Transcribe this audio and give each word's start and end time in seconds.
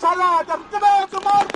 Der 0.00 0.08
Knabe, 0.08 1.24
Mann! 1.24 1.46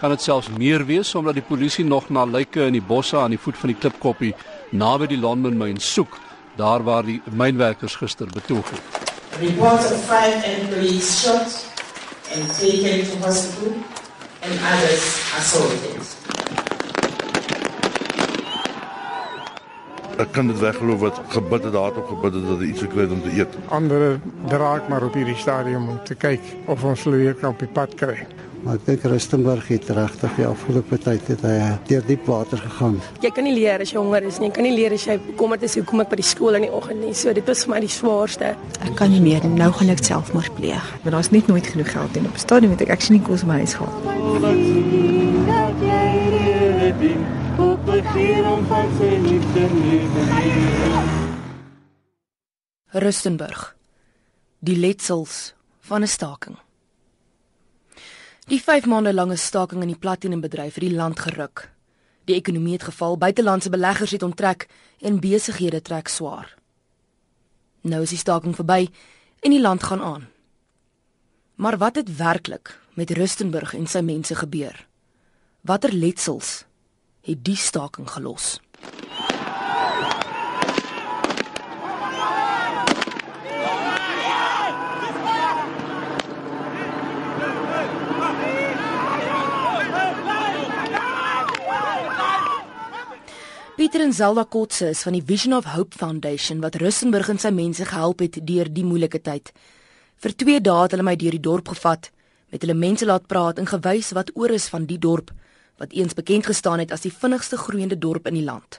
Kan 0.00 0.10
dit 0.10 0.22
selfs 0.22 0.48
meer 0.48 0.86
wees 0.86 1.14
omdat 1.14 1.34
die 1.34 1.42
polisie 1.46 1.84
nog 1.84 2.08
na 2.10 2.24
lyke 2.24 2.66
in 2.66 2.76
die 2.78 2.82
bosse 2.82 3.18
aan 3.18 3.34
die 3.34 3.38
voet 3.38 3.58
van 3.58 3.72
die 3.72 3.78
klipkoppie 3.78 4.32
naby 4.70 5.06
die 5.10 5.18
London 5.18 5.58
myn 5.58 5.78
soek, 5.82 6.18
daar 6.58 6.82
waar 6.86 7.06
die 7.06 7.20
mynwerkers 7.30 7.98
gister 7.98 8.26
betoog 8.30 8.70
het. 8.70 9.02
Reports 9.40 9.90
of 9.92 10.02
five 10.06 10.42
employees 10.46 11.10
shot 11.22 11.66
and 12.34 12.50
taken 12.58 13.06
to 13.06 13.18
hospital 13.26 13.72
and 14.42 14.58
others 14.72 15.06
assaulted. 15.38 16.21
Ek 20.22 20.30
kan 20.30 20.46
dit 20.46 20.58
weggeloof 20.58 21.00
wat 21.02 21.18
gebid 21.34 21.64
het 21.66 21.72
daarop 21.74 22.06
gebid 22.06 22.36
het 22.38 22.44
dat 22.46 22.60
hy 22.62 22.66
iets 22.70 22.84
gekry 22.84 23.06
het 23.08 23.10
om 23.10 23.22
te 23.24 23.32
eet. 23.34 23.56
Andere 23.74 24.20
draak 24.48 24.86
maar 24.88 25.02
op 25.02 25.16
hierdie 25.18 25.36
stadium 25.36 25.88
om 25.88 25.98
te 26.06 26.14
kyk 26.14 26.40
of 26.70 26.84
ons 26.86 27.02
hulle 27.08 27.18
weer 27.24 27.34
kan 27.34 27.50
op 27.56 27.58
die 27.58 27.70
pad 27.74 27.94
kry. 27.98 28.20
Maar 28.62 28.78
ek 28.78 28.84
dink 28.86 29.02
Rustenburg 29.10 29.66
het 29.72 29.88
regtig 29.90 30.36
die 30.38 30.46
afgelope 30.46 30.98
tyd 31.02 31.26
het 31.32 31.42
hy 31.42 31.56
deur 31.88 32.04
diep 32.06 32.28
water 32.30 32.62
gegaan. 32.62 33.00
Jy 33.24 33.32
kan 33.34 33.48
nie 33.48 33.56
leer 33.56 33.82
as 33.82 33.90
jy 33.90 33.98
honger 33.98 34.22
is 34.30 34.38
nie. 34.38 34.52
Jy 34.52 34.54
kan 34.60 34.66
nie 34.68 34.74
leer 34.76 34.94
as 34.94 35.06
jy 35.08 35.16
bekommerd 35.26 35.66
is 35.66 35.74
hoekom 35.80 36.04
ek 36.04 36.12
by 36.12 36.20
die 36.22 36.28
skool 36.30 36.54
in 36.60 36.68
die 36.68 36.74
oggend 36.78 37.02
nie. 37.02 37.10
So 37.18 37.34
dit 37.34 37.50
was 37.50 37.66
vir 37.66 37.74
my 37.74 37.80
die 37.82 37.90
swaarste. 37.90 38.54
Ek 38.78 38.94
kan 39.00 39.10
nie 39.10 39.22
meer 39.24 39.42
nou 39.50 39.72
gaan 39.80 39.90
ek 39.90 40.06
selfmoord 40.06 40.54
pleeg. 40.60 40.84
Want 41.02 41.18
daar's 41.18 41.34
net 41.34 41.50
nooit 41.50 41.66
genoeg 41.74 41.90
geld 41.96 42.14
in 42.14 42.30
op 42.30 42.38
'n 42.38 42.46
stadium 42.46 42.70
wat 42.76 42.86
ek 42.86 42.94
actually 42.94 43.18
nie 43.18 43.26
kos 43.26 43.42
om 43.42 43.50
my 43.50 43.58
huis 43.66 43.74
gehad. 43.74 43.94
Rustenburg. 52.86 53.76
Die 54.58 54.76
letsels 54.76 55.54
van 55.80 56.02
'n 56.02 56.06
staking. 56.06 56.56
Die 58.46 58.62
5 58.62 58.86
maande 58.86 59.14
lange 59.14 59.36
staking 59.36 59.82
in 59.82 59.88
die 59.88 59.98
platinum-bedryf 59.98 60.74
het 60.74 60.84
die 60.84 60.94
land 60.94 61.20
geruk. 61.20 61.70
Die 62.24 62.34
ekonomie 62.34 62.72
het 62.72 62.82
geval, 62.82 63.18
buitelandse 63.18 63.70
beleggers 63.70 64.10
het 64.10 64.22
onttrek 64.22 64.68
en 65.00 65.20
besighede 65.20 65.82
trek 65.82 66.08
swaar. 66.08 66.54
Nou 67.80 68.02
is 68.02 68.08
die 68.08 68.18
staking 68.18 68.54
verby 68.54 68.88
en 69.40 69.50
die 69.50 69.60
land 69.60 69.82
gaan 69.82 70.02
aan. 70.02 70.28
Maar 71.54 71.78
wat 71.78 71.94
het 71.94 72.16
werklik 72.16 72.80
met 72.94 73.10
Rustenburg 73.10 73.74
en 73.74 73.86
sy 73.86 74.00
mense 74.00 74.34
gebeur? 74.34 74.86
Watter 75.60 75.92
letsels 75.92 76.64
het 77.22 77.44
die 77.44 77.56
staking 77.56 78.08
gelos? 78.10 78.58
Pieter 93.76 94.00
en 94.00 94.12
Zelda 94.12 94.44
Kotse 94.44 94.88
is 94.88 95.02
van 95.02 95.12
die 95.12 95.22
Vision 95.26 95.54
of 95.54 95.64
Hope 95.64 95.96
Foundation 95.98 96.60
wat 96.60 96.74
Rustenburg 96.74 97.28
en 97.28 97.38
sy 97.38 97.50
mense 97.54 97.86
gehelp 97.86 98.20
het 98.22 98.40
deur 98.46 98.70
die 98.70 98.84
moeilike 98.86 99.22
tyd. 99.22 99.54
Vir 100.22 100.34
2 100.42 100.60
dae 100.62 100.82
het 100.84 100.94
hulle 100.94 101.06
my 101.06 101.14
deur 101.18 101.34
die 101.38 101.42
dorp 101.42 101.70
gevat, 101.70 102.10
met 102.50 102.62
hulle 102.62 102.78
mense 102.78 103.06
laat 103.06 103.26
praat 103.30 103.58
en 103.58 103.70
gewys 103.70 104.12
wat 104.14 104.34
oor 104.34 104.54
is 104.54 104.68
van 104.70 104.86
die 104.90 104.98
dorp 104.98 105.32
wat 105.82 105.92
eens 105.92 106.14
bekend 106.14 106.46
gestaan 106.46 106.78
het 106.78 106.94
as 106.94 107.02
die 107.02 107.12
vinnigste 107.12 107.58
groeiende 107.58 107.98
dorp 107.98 108.26
in 108.30 108.38
die 108.38 108.46
land. 108.46 108.78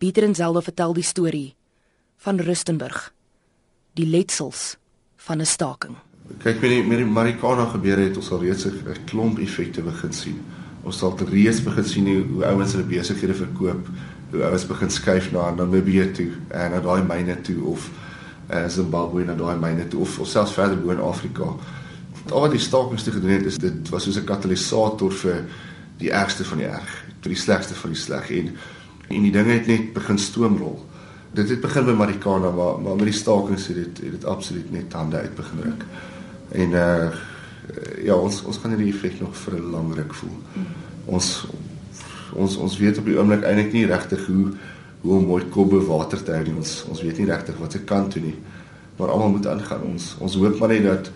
Pieter 0.00 0.24
en 0.24 0.34
Zelda 0.34 0.62
vertel 0.64 0.96
die 0.96 1.04
storie 1.04 1.54
van 2.24 2.40
Rustenburg, 2.40 3.12
die 3.92 4.08
letsels 4.08 4.76
van 5.16 5.40
'n 5.40 5.46
staking. 5.46 5.96
Kyk 6.40 6.60
met 6.60 6.70
die 6.70 6.82
met 6.82 6.98
die 6.98 7.06
Marikana 7.06 7.64
gebeure 7.64 8.00
het 8.08 8.16
ons 8.16 8.30
al 8.30 8.40
reeds 8.40 8.64
'n 8.66 9.04
klomp 9.04 9.38
effekte 9.38 9.82
begin 9.82 10.12
sien 10.12 10.40
ons 10.84 10.98
sal 11.00 11.16
reeds 11.30 11.62
begin 11.64 11.84
sien 11.84 12.08
hoe, 12.08 12.22
hoe 12.32 12.44
ouens 12.44 12.74
hulle 12.76 12.84
besighede 12.88 13.34
verkoop, 13.34 13.88
hoe 14.30 14.42
ouens 14.44 14.66
begin 14.68 14.90
skuif 14.90 15.30
na 15.32 15.50
Namibië 15.54 16.10
toe 16.12 16.30
en 16.48 16.74
na 16.76 16.80
daai 16.84 17.02
myne 17.02 17.38
toe 17.46 17.56
of 17.72 17.88
uh, 18.50 18.66
Zimbabwe 18.68 19.24
na 19.24 19.36
daai 19.38 19.56
myne 19.60 19.88
toe 19.88 20.00
of, 20.04 20.18
of 20.20 20.28
selfs 20.28 20.52
verder 20.52 20.76
bo 20.80 20.92
in 20.92 21.00
Afrika. 21.00 21.54
Al 22.30 22.40
wat 22.40 22.54
die 22.54 22.60
stakings 22.60 23.02
te 23.02 23.12
gedoen 23.12 23.30
het 23.30 23.46
is 23.46 23.58
dit 23.60 23.88
was 23.92 24.04
soos 24.04 24.16
'n 24.16 24.24
katalisator 24.24 25.12
vir 25.12 25.44
die 25.98 26.10
ergste 26.10 26.44
van 26.44 26.58
die 26.58 26.66
erg, 26.66 27.04
vir 27.20 27.30
die 27.30 27.40
slegste 27.40 27.74
van 27.74 27.90
die 27.90 28.00
sleg 28.00 28.30
en 28.30 28.56
en 29.08 29.22
die 29.22 29.32
dinge 29.32 29.52
het 29.52 29.66
net 29.66 29.92
begin 29.92 30.18
stoomrol. 30.18 30.86
Dit 31.32 31.48
het 31.48 31.60
begin 31.60 31.84
by 31.84 31.92
Marikana 31.92 32.50
maar 32.50 32.80
maar 32.80 32.96
met 32.96 33.04
die 33.04 33.20
stakings 33.20 33.66
het 33.66 33.76
dit 33.76 33.98
het 33.98 34.10
dit 34.10 34.24
absoluut 34.24 34.70
net 34.72 34.92
hande 34.92 35.16
uit 35.16 35.34
begin 35.34 35.60
ruk. 35.62 35.84
En 36.50 36.70
uh 36.70 37.10
ja, 38.04 38.14
ons 38.14 38.42
ons 38.44 38.58
gaan 38.60 38.74
hierdie 38.74 38.92
effek 38.92 39.20
nog 39.20 39.36
vir 39.36 39.54
'n 39.58 39.70
lang 39.70 39.94
ruk 39.94 40.14
voel. 40.14 40.38
Ons 41.04 41.46
ons 42.32 42.56
ons 42.56 42.78
weet 42.78 42.98
op 42.98 43.04
die 43.04 43.18
oomblik 43.18 43.42
eintlik 43.42 43.72
nie 43.72 43.86
regtig 43.86 44.26
hoe 44.26 44.52
hoe 45.00 45.18
om 45.18 45.26
mooi 45.26 45.44
kobbe 45.44 45.80
water 45.84 46.22
te 46.22 46.32
hou 46.32 46.42
nie. 46.44 46.56
Ons 46.56 46.84
ons 46.88 47.02
weet 47.02 47.18
nie 47.18 47.26
regtig 47.26 47.56
wat 47.58 47.72
se 47.72 47.78
kant 47.78 48.10
toe 48.10 48.22
nie. 48.22 48.36
Maar 48.96 49.10
almal 49.10 49.28
moet 49.28 49.46
aangaan. 49.46 49.82
Ons 49.82 50.16
ons 50.18 50.34
hoop 50.34 50.58
maar 50.58 50.68
net 50.68 50.82
dat 50.82 51.10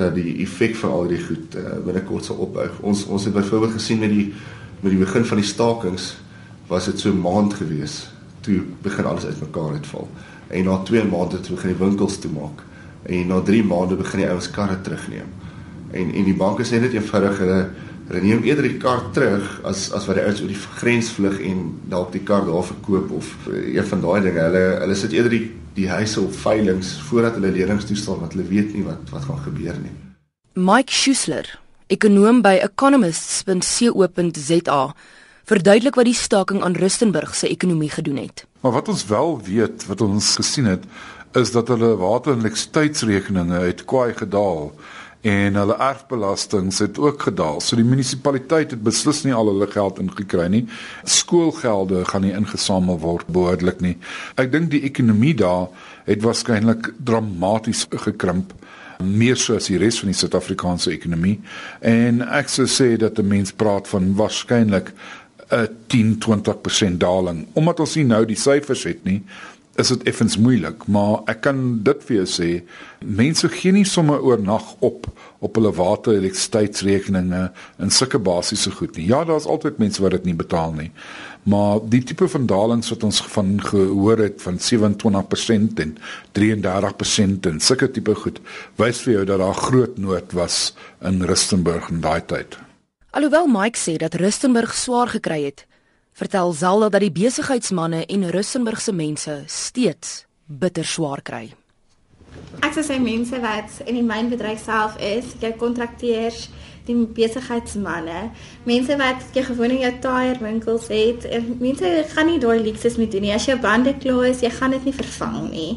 dat 0.00 0.16
die 0.16 0.38
effek 0.44 0.74
van 0.80 0.94
al 0.96 1.10
die 1.12 1.20
goed 1.22 1.56
uh, 1.60 1.76
binnekort 1.84 2.24
sal 2.24 2.40
ophou. 2.46 2.66
Ons 2.80 3.04
ons 3.06 3.24
het 3.28 3.36
byvoorbeeld 3.36 3.76
gesien 3.76 4.00
met 4.02 4.12
die 4.14 4.32
met 4.80 4.94
die 4.94 5.02
begin 5.02 5.26
van 5.28 5.36
die 5.36 5.46
stakings 5.46 6.14
was 6.70 6.88
dit 6.88 7.00
so 7.00 7.12
'n 7.12 7.20
maand 7.20 7.54
gewees 7.54 8.08
toe 8.40 8.62
begin 8.82 9.04
alles 9.04 9.26
uitmekaar 9.26 9.76
uitval. 9.76 10.08
En 10.48 10.64
na 10.64 10.80
2 10.82 11.04
maande 11.04 11.40
toe 11.40 11.54
begin 11.54 11.76
die 11.76 11.84
winkels 11.86 12.18
toemaak. 12.18 12.64
En 13.02 13.26
na 13.26 13.40
3 13.40 13.64
maande 13.64 13.96
begin 13.96 14.24
die 14.24 14.28
ouens 14.28 14.50
karre 14.50 14.80
terugneem 14.80 15.28
en 15.90 16.12
en 16.14 16.26
die 16.26 16.36
banke 16.36 16.66
sê 16.66 16.80
net 16.80 16.94
eenvoudig 16.94 17.40
hulle 17.42 17.60
hulle 18.10 18.22
neem 18.24 18.42
eerder 18.46 18.66
die 18.66 18.78
kaart 18.82 19.12
terug 19.14 19.48
as 19.66 19.88
as 19.96 20.06
wat 20.08 20.18
die 20.18 20.24
ouens 20.26 20.42
oor 20.42 20.52
die 20.52 20.62
grens 20.80 21.10
vlug 21.16 21.38
en 21.46 21.64
dalk 21.90 22.12
die 22.14 22.22
kaart 22.26 22.48
daar 22.50 22.66
verkoop 22.66 23.12
of 23.18 23.30
uh, 23.50 23.62
een 23.74 23.86
van 23.92 24.04
daai 24.04 24.20
dinge 24.26 24.44
hulle 24.46 24.64
hulle 24.84 24.98
sit 24.98 25.14
eerder 25.16 25.34
die 25.34 25.44
die 25.74 25.88
huise 25.88 26.20
op 26.20 26.34
veilinge 26.34 26.82
voordat 27.08 27.34
hulle 27.38 27.50
lenings 27.54 27.84
toestel 27.88 28.20
want 28.20 28.32
hulle 28.34 28.48
weet 28.48 28.74
nie 28.74 28.84
wat 28.86 29.10
wat 29.14 29.24
gaan 29.28 29.42
gebeur 29.46 29.76
nie. 29.82 29.94
Mike 30.54 30.92
Schuessler 30.92 31.58
ekonom 31.86 32.42
by 32.42 32.54
economists.co.za 32.62 34.94
verduidelik 35.50 35.96
wat 35.98 36.06
die 36.06 36.14
staking 36.14 36.62
aan 36.62 36.78
Rustenburg 36.78 37.34
se 37.34 37.48
ekonomie 37.48 37.90
gedoen 37.90 38.16
het. 38.22 38.46
Maar 38.60 38.72
wat 38.78 38.88
ons 38.88 39.06
wel 39.06 39.40
weet 39.46 39.86
wat 39.90 40.00
ons 40.00 40.36
gesien 40.38 40.64
het 40.70 40.84
is 41.38 41.52
dat 41.54 41.68
hulle 41.70 41.94
water 41.96 42.32
en 42.32 42.42
elektrisiteitsrekeninge 42.42 43.58
het 43.66 43.84
kwai 43.84 44.14
gedaal 44.14 44.72
en 45.20 45.56
hulle 45.60 45.76
erfbelastings 45.76 46.78
het 46.80 46.98
ook 46.98 47.22
gedaal. 47.28 47.60
So 47.60 47.76
die 47.76 47.84
munisipaliteit 47.84 48.72
het 48.72 48.82
beslis 48.82 49.22
nie 49.26 49.34
al 49.36 49.50
hulle 49.52 49.68
geld 49.68 50.00
ingekry 50.00 50.46
nie. 50.48 50.64
Skoolgelde 51.04 52.04
gaan 52.08 52.24
nie 52.24 52.32
ingesamel 52.36 52.98
word 53.02 53.28
behoorlik 53.28 53.82
nie. 53.84 53.96
Ek 54.40 54.52
dink 54.52 54.70
die 54.72 54.84
ekonomie 54.88 55.34
daar 55.36 55.68
het 56.08 56.24
waarskynlik 56.24 56.94
dramaties 57.04 57.86
gekrimp 57.90 58.54
meer 59.00 59.38
so 59.40 59.56
as 59.56 59.70
die 59.70 59.78
res 59.80 60.00
van 60.00 60.10
die 60.12 60.18
Suid-Afrikaanse 60.18 60.92
ekonomie 60.92 61.38
en 61.86 62.20
ek 62.26 62.50
sou 62.52 62.66
sê 62.68 62.92
dat 63.00 63.16
die 63.16 63.24
mens 63.26 63.52
praat 63.56 63.88
van 63.88 64.12
waarskynlik 64.18 64.92
'n 65.50 65.68
10-20% 65.88 67.00
daling 67.00 67.46
omdat 67.54 67.80
ons 67.80 67.96
nie 67.96 68.04
nou 68.04 68.24
die 68.24 68.36
syfers 68.36 68.84
het 68.84 69.04
nie 69.04 69.22
is 69.78 69.88
dit 69.88 70.02
effens 70.10 70.36
moeilik, 70.36 70.86
maar 70.90 71.20
ek 71.30 71.44
kan 71.46 71.60
dit 71.86 72.06
vir 72.08 72.16
jou 72.20 72.26
sê, 72.28 72.48
mense 73.00 73.48
gee 73.54 73.72
nie 73.72 73.86
sommer 73.88 74.22
oornag 74.22 74.74
op 74.84 75.08
op 75.40 75.56
hulle 75.56 75.70
water 75.72 76.18
elektrisiteitsrekeninge 76.18 77.46
en 77.80 77.92
sulke 77.94 78.18
basiese 78.20 78.70
goed 78.76 78.98
nie. 78.98 79.06
Ja, 79.08 79.22
daar's 79.24 79.46
altyd 79.48 79.78
mense 79.80 80.02
wat 80.04 80.12
dit 80.18 80.26
nie 80.28 80.36
betaal 80.36 80.74
nie. 80.76 80.90
Maar 81.48 81.80
die 81.88 82.02
tipe 82.04 82.28
van 82.28 82.44
dalings 82.50 82.92
wat 82.92 83.06
ons 83.08 83.22
van 83.32 83.54
gehoor 83.64 84.20
het 84.20 84.42
van 84.44 84.60
27% 84.60 85.80
en 85.80 85.94
33% 86.36 87.48
en 87.48 87.62
sulke 87.64 87.88
tipe 87.88 88.14
goed, 88.20 88.42
wys 88.76 89.00
vir 89.06 89.14
jou 89.14 89.24
dat 89.32 89.40
daar 89.40 89.56
groot 89.56 89.96
nood 89.96 90.36
was 90.36 90.74
in 91.00 91.24
Rustenburg 91.24 91.88
in 91.88 92.04
daai 92.04 92.20
tyd. 92.20 92.58
Alhoewel 93.16 93.48
Mike 93.48 93.80
sê 93.80 93.96
dat 93.96 94.20
Rustenburg 94.20 94.76
swaar 94.76 95.08
gekry 95.08 95.40
het, 95.48 95.64
vertel 96.12 96.52
Zelda 96.52 96.88
dat 96.88 97.00
die 97.00 97.12
besigheidsmande 97.12 98.06
en 98.06 98.30
Russenburg 98.30 98.80
se 98.80 98.92
mense 98.92 99.42
steeds 99.46 100.24
bitter 100.46 100.84
swaar 100.84 101.22
kry. 101.22 101.48
Ek 102.60 102.74
sê 102.76 102.98
mense 103.00 103.38
wat 103.42 103.80
in 103.86 103.96
die 103.98 104.06
mynbedryf 104.06 104.62
self 104.64 104.98
is, 105.02 105.32
jy 105.40 105.52
kontrakteurs, 105.58 106.48
die 106.86 106.96
besigheidsmande, 107.16 108.30
mense 108.66 108.96
wat 109.00 109.24
jy 109.36 109.44
gewoon 109.46 109.74
in 109.74 109.82
jou 109.84 109.92
tyre 110.04 110.38
winkels 110.42 110.88
het, 110.92 111.26
mense 111.60 111.90
gaan 112.14 112.30
nie 112.30 112.38
daai 112.42 112.60
luksus 112.62 112.98
met 113.00 113.12
doen 113.12 113.26
nie. 113.26 113.34
As 113.34 113.48
jou 113.48 113.58
bande 113.60 113.94
klaar 114.02 114.30
is, 114.30 114.44
jy 114.44 114.52
gaan 114.54 114.74
dit 114.76 114.88
nie 114.88 114.96
vervang 114.96 115.50
nie. 115.50 115.72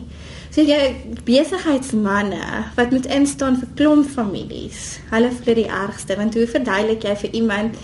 So 0.54 0.62
jy 0.62 0.94
besigheidsmande 1.26 2.44
wat 2.78 2.92
moet 2.94 3.08
instaan 3.10 3.58
vir 3.58 3.70
klomp 3.80 4.10
families. 4.14 5.00
Hulle 5.10 5.32
voel 5.34 5.58
die 5.64 5.70
ergste 5.70 6.18
want 6.20 6.38
hoe 6.38 6.46
verduidelik 6.46 7.08
jy 7.08 7.16
vir 7.24 7.38
iemand 7.42 7.80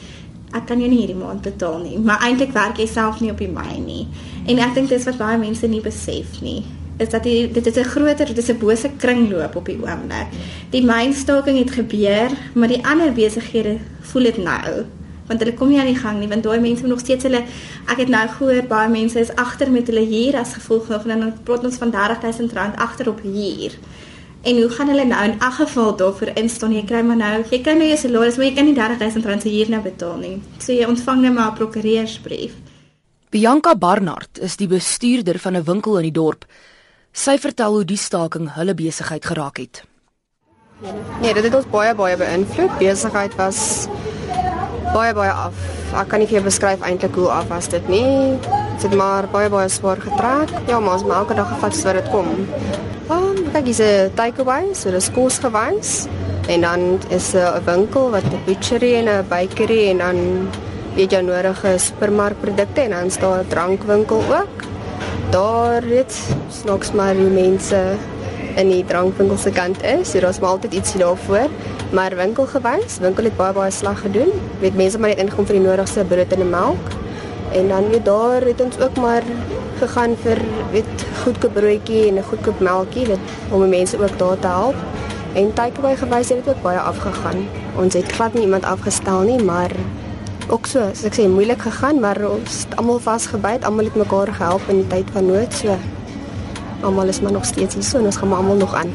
ek 0.54 0.66
kan 0.66 0.80
jou 0.80 0.90
nie 0.90 1.00
hierdie 1.04 1.20
maand 1.20 1.42
betaal 1.42 1.80
nie, 1.84 1.98
maar 1.98 2.22
eintlik 2.26 2.52
werk 2.54 2.78
jy 2.78 2.88
self 2.88 3.22
nie 3.22 3.32
op 3.32 3.38
die 3.38 3.52
myn 3.52 3.86
nie. 3.86 4.08
En 4.48 4.60
ek 4.60 4.74
dink 4.76 4.90
dis 4.90 5.06
wat 5.06 5.18
baie 5.18 5.38
mense 5.38 5.68
nie 5.68 5.82
besef 5.82 6.42
nie. 6.42 6.64
is 7.00 7.10
dat 7.10 7.24
die 7.24 7.48
dit 7.48 7.66
is 7.66 7.78
'n 7.78 7.84
groter, 7.84 8.26
dit 8.26 8.38
is 8.38 8.50
'n 8.50 8.58
bose 8.58 8.90
kringloop 8.98 9.56
op 9.56 9.66
die 9.66 9.80
oomblik. 9.80 10.28
Die 10.70 10.84
mynstaking 10.84 11.58
het 11.58 11.72
gebeur, 11.72 12.30
maar 12.54 12.68
die 12.68 12.86
ander 12.86 13.14
besighede 13.14 13.78
voel 14.02 14.24
dit 14.24 14.38
nou 14.38 14.86
want 15.30 15.44
hulle 15.44 15.54
kom 15.54 15.70
nie 15.70 15.80
aan 15.80 15.92
die 15.92 16.00
gang 16.00 16.20
nie 16.20 16.28
want 16.28 16.44
daai 16.44 16.60
mense 16.60 16.82
moet 16.82 16.96
nog 16.96 17.04
steeds 17.04 17.28
hulle 17.28 17.44
ek 17.94 18.02
het 18.02 18.10
nou 18.10 18.26
gehoor 18.28 18.66
baie 18.72 18.90
mense 18.90 19.20
is 19.20 19.34
agter 19.36 19.72
met 19.72 19.88
hulle 19.92 20.06
huur 20.10 20.38
as 20.40 20.56
gevolg 20.58 20.90
van 20.90 21.14
dan 21.14 21.34
praat 21.44 21.64
ons 21.70 21.78
van 21.78 21.94
R30000 21.94 22.76
agter 22.76 23.10
op 23.10 23.22
huur. 23.22 23.78
En 24.42 24.56
hoe 24.56 24.70
gaan 24.70 24.88
hulle 24.88 25.06
nou 25.06 25.24
in 25.24 25.40
elk 25.40 25.54
geval 25.54 25.96
daarvoor 25.96 26.32
instaan? 26.40 26.72
Jy 26.72 26.86
kry 26.88 27.02
maar 27.04 27.20
nou, 27.20 27.44
jy 27.52 27.60
kan 27.62 27.78
nou 27.78 27.88
jou 27.90 27.98
salaris, 28.00 28.38
maar 28.40 28.46
jy 28.48 28.54
kan 28.56 28.66
nie 28.70 28.76
R30000 28.76 29.44
se 29.44 29.50
huur 29.52 29.70
nou 29.70 29.82
betaal 29.84 30.18
nie. 30.18 30.36
So 30.64 30.72
jy 30.72 30.88
ontvang 30.88 31.22
net 31.22 31.34
maar 31.34 31.52
'n 31.52 31.58
prokureursbrief. 31.60 32.54
Bianca 33.30 33.76
Barnard 33.76 34.40
is 34.40 34.56
die 34.56 34.68
bestuurder 34.68 35.40
van 35.40 35.56
'n 35.58 35.64
winkel 35.64 35.98
in 35.98 36.04
die 36.04 36.12
dorp. 36.22 36.46
Sy 37.12 37.38
vertel 37.38 37.74
hoe 37.74 37.86
die 37.86 37.98
staking 37.98 38.54
hulle 38.54 38.74
besigheid 38.74 39.26
geraak 39.26 39.58
het. 39.58 39.84
Nee, 41.22 41.34
dit 41.34 41.44
het 41.44 41.54
ons 41.54 41.70
baie 41.70 41.96
baie 41.96 42.18
beïnvloed. 42.18 42.78
Besigheid 42.80 43.36
was 43.36 43.88
baie 44.94 45.14
baie 45.14 45.32
af. 45.32 45.54
Ek 45.98 46.10
kan 46.10 46.22
nie 46.22 46.28
vir 46.30 46.40
jou 46.40 46.46
beskryf 46.48 46.84
eintlik 46.86 47.18
hoe 47.20 47.30
af 47.34 47.50
was 47.52 47.70
dit 47.72 47.88
nie. 47.92 48.38
Dit 48.80 48.88
het 48.88 48.96
maar 48.98 49.28
baie 49.32 49.50
baie 49.50 49.70
swaar 49.70 50.02
getrek. 50.02 50.54
Ja, 50.68 50.80
maar 50.80 50.98
ons 50.98 51.04
moet 51.04 51.18
elke 51.18 51.38
dag 51.38 51.50
gevat 51.54 51.76
sodat 51.76 52.04
dit 52.04 52.12
kom. 52.14 52.30
Um, 53.10 53.38
kyk, 53.54 53.66
dis 53.66 53.82
'n 53.82 54.12
takeaway, 54.16 54.74
so 54.74 54.92
dis 54.92 55.12
kos 55.12 55.40
gewys. 55.40 56.08
En 56.48 56.62
dan 56.62 57.00
is 57.10 57.34
'n 57.36 57.64
winkel 57.66 58.10
wat 58.10 58.24
'n 58.24 58.42
butchery 58.46 58.96
en 58.96 59.08
'n 59.08 59.28
bakery 59.28 59.90
en 59.90 59.98
dan 59.98 60.18
weet 60.96 61.12
jy 61.12 61.22
nodige 61.22 61.78
supermarkprodukte 61.78 62.82
en 62.82 62.90
dan 62.90 63.12
staan 63.12 63.40
'n 63.40 63.48
drankwinkel 63.48 64.22
ook. 64.30 64.56
Daar 65.30 65.82
het 65.84 66.14
snaaks 66.50 66.92
maar 66.92 67.14
die 67.14 67.30
mense 67.30 67.96
in 68.56 68.70
die 68.70 68.86
drankwinkel 68.86 69.38
se 69.38 69.52
kant 69.52 69.84
is, 69.84 70.12
so 70.12 70.20
daar's 70.20 70.40
maar 70.40 70.50
altyd 70.50 70.74
ietsie 70.74 71.00
daarvoor. 71.00 71.50
Maar 71.90 72.16
winkelgewys, 72.16 72.98
winkel 73.02 73.24
het 73.24 73.38
baie 73.38 73.54
baie 73.54 73.72
slag 73.72 74.02
gedoen. 74.02 74.30
Weet 74.60 74.76
mense 74.76 75.00
maar 75.00 75.10
net 75.10 75.22
ingekom 75.24 75.48
vir 75.50 75.58
die 75.58 75.64
nodigste 75.64 76.04
brood 76.06 76.34
en 76.36 76.50
melk. 76.50 76.92
En 77.52 77.68
dan 77.68 77.90
weet 77.90 78.06
daar 78.06 78.46
het 78.46 78.62
ons 78.62 78.78
ook 78.80 78.98
maar 79.02 79.26
gegaan 79.80 80.14
vir 80.22 80.42
weet 80.72 81.06
goedkoop 81.24 81.54
broodjie 81.54 82.08
en 82.08 82.18
'n 82.18 82.30
goedkoop 82.30 82.60
melkie, 82.60 83.06
weet 83.06 83.24
om 83.50 83.62
die 83.62 83.70
mense 83.78 83.98
ook 83.98 84.18
daar 84.18 84.40
te 84.40 84.48
help. 84.48 84.76
En 85.34 85.54
takeaway 85.54 85.96
gewys 85.96 86.30
het 86.30 86.46
dit 86.46 86.54
ook 86.54 86.62
baie 86.62 86.80
afgegaan. 86.80 87.48
Ons 87.76 87.94
het 87.94 88.12
glad 88.12 88.34
nie 88.34 88.44
iemand 88.44 88.66
afgestel 88.66 89.20
nie, 89.22 89.44
maar 89.44 89.72
ook 90.50 90.66
so, 90.66 90.80
as 90.80 91.04
ek 91.04 91.14
sê 91.14 91.28
moeilik 91.28 91.62
gegaan, 91.62 92.00
maar 92.00 92.18
ons 92.30 92.64
het 92.64 92.76
almal 92.76 93.00
vasgebyt, 93.00 93.66
almal 93.66 93.86
het 93.86 93.96
mekaar 93.96 94.34
gehelp 94.34 94.62
in 94.68 94.76
die 94.76 94.88
tyd 94.88 95.10
van 95.14 95.26
nood, 95.26 95.54
so 95.54 95.78
almal 96.82 97.08
is 97.08 97.22
maar 97.22 97.32
nog 97.32 97.46
steeds 97.46 97.74
hier 97.74 97.84
so 97.84 97.98
en 97.98 98.06
ons 98.06 98.18
gaan 98.18 98.34
almal 98.34 98.56
nog 98.56 98.76
aan. 98.76 98.92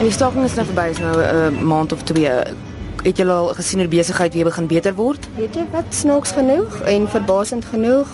En 0.00 0.06
die 0.08 0.14
staking 0.14 0.44
is 0.48 0.54
nou 0.56 0.64
verby, 0.64 0.86
is 0.88 0.98
nou 0.98 1.16
'n 1.20 1.54
uh, 1.54 1.60
maand 1.60 1.92
of 1.92 2.02
twee. 2.02 2.30
Het 3.02 3.16
julle 3.16 3.32
al 3.32 3.48
gesien 3.54 3.78
hoe 3.78 3.88
die 3.88 3.98
besigheid 3.98 4.34
weer 4.34 4.44
begin 4.44 4.66
beter 4.66 4.94
word? 4.94 5.28
Weet 5.36 5.54
jy 5.54 5.64
wat 5.72 5.84
snaaks 5.88 6.30
genoeg 6.30 6.80
en 6.80 7.08
verbasend 7.08 7.64
genoeg. 7.64 8.08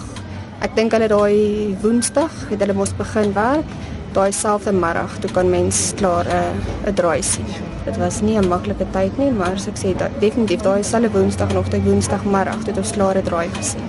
Ek 0.58 0.74
dink 0.74 0.92
hulle 0.92 1.08
daai 1.08 1.76
Woensdag 1.80 2.32
het 2.50 2.58
hulle 2.60 2.72
mos 2.72 2.96
begin 2.96 3.32
werk. 3.32 3.70
Daai 4.12 4.32
selfde 4.32 4.72
middag 4.72 5.14
toe 5.18 5.30
kan 5.30 5.50
mens 5.50 5.92
klaar 5.94 6.26
'n 6.26 6.58
uh, 6.86 6.90
'n 6.90 6.94
draai 6.94 7.22
sien. 7.22 7.46
Dit 7.84 7.96
was 7.96 8.20
nie 8.20 8.38
'n 8.38 8.48
maklike 8.48 8.86
tyd 8.90 9.18
nie, 9.18 9.30
maar 9.30 9.58
so 9.58 9.70
ek 9.70 9.78
sê 9.78 9.96
dat 9.96 10.10
definitief 10.20 10.60
daai 10.60 10.82
selfe 10.82 11.10
Woensdag 11.10 11.52
nog 11.52 11.68
daai 11.68 11.82
Woensdagmiddag 11.82 12.66
het 12.66 12.76
ons 12.76 12.90
klaar 12.90 13.16
'n 13.16 13.22
draai 13.22 13.48
gesien. 13.52 13.86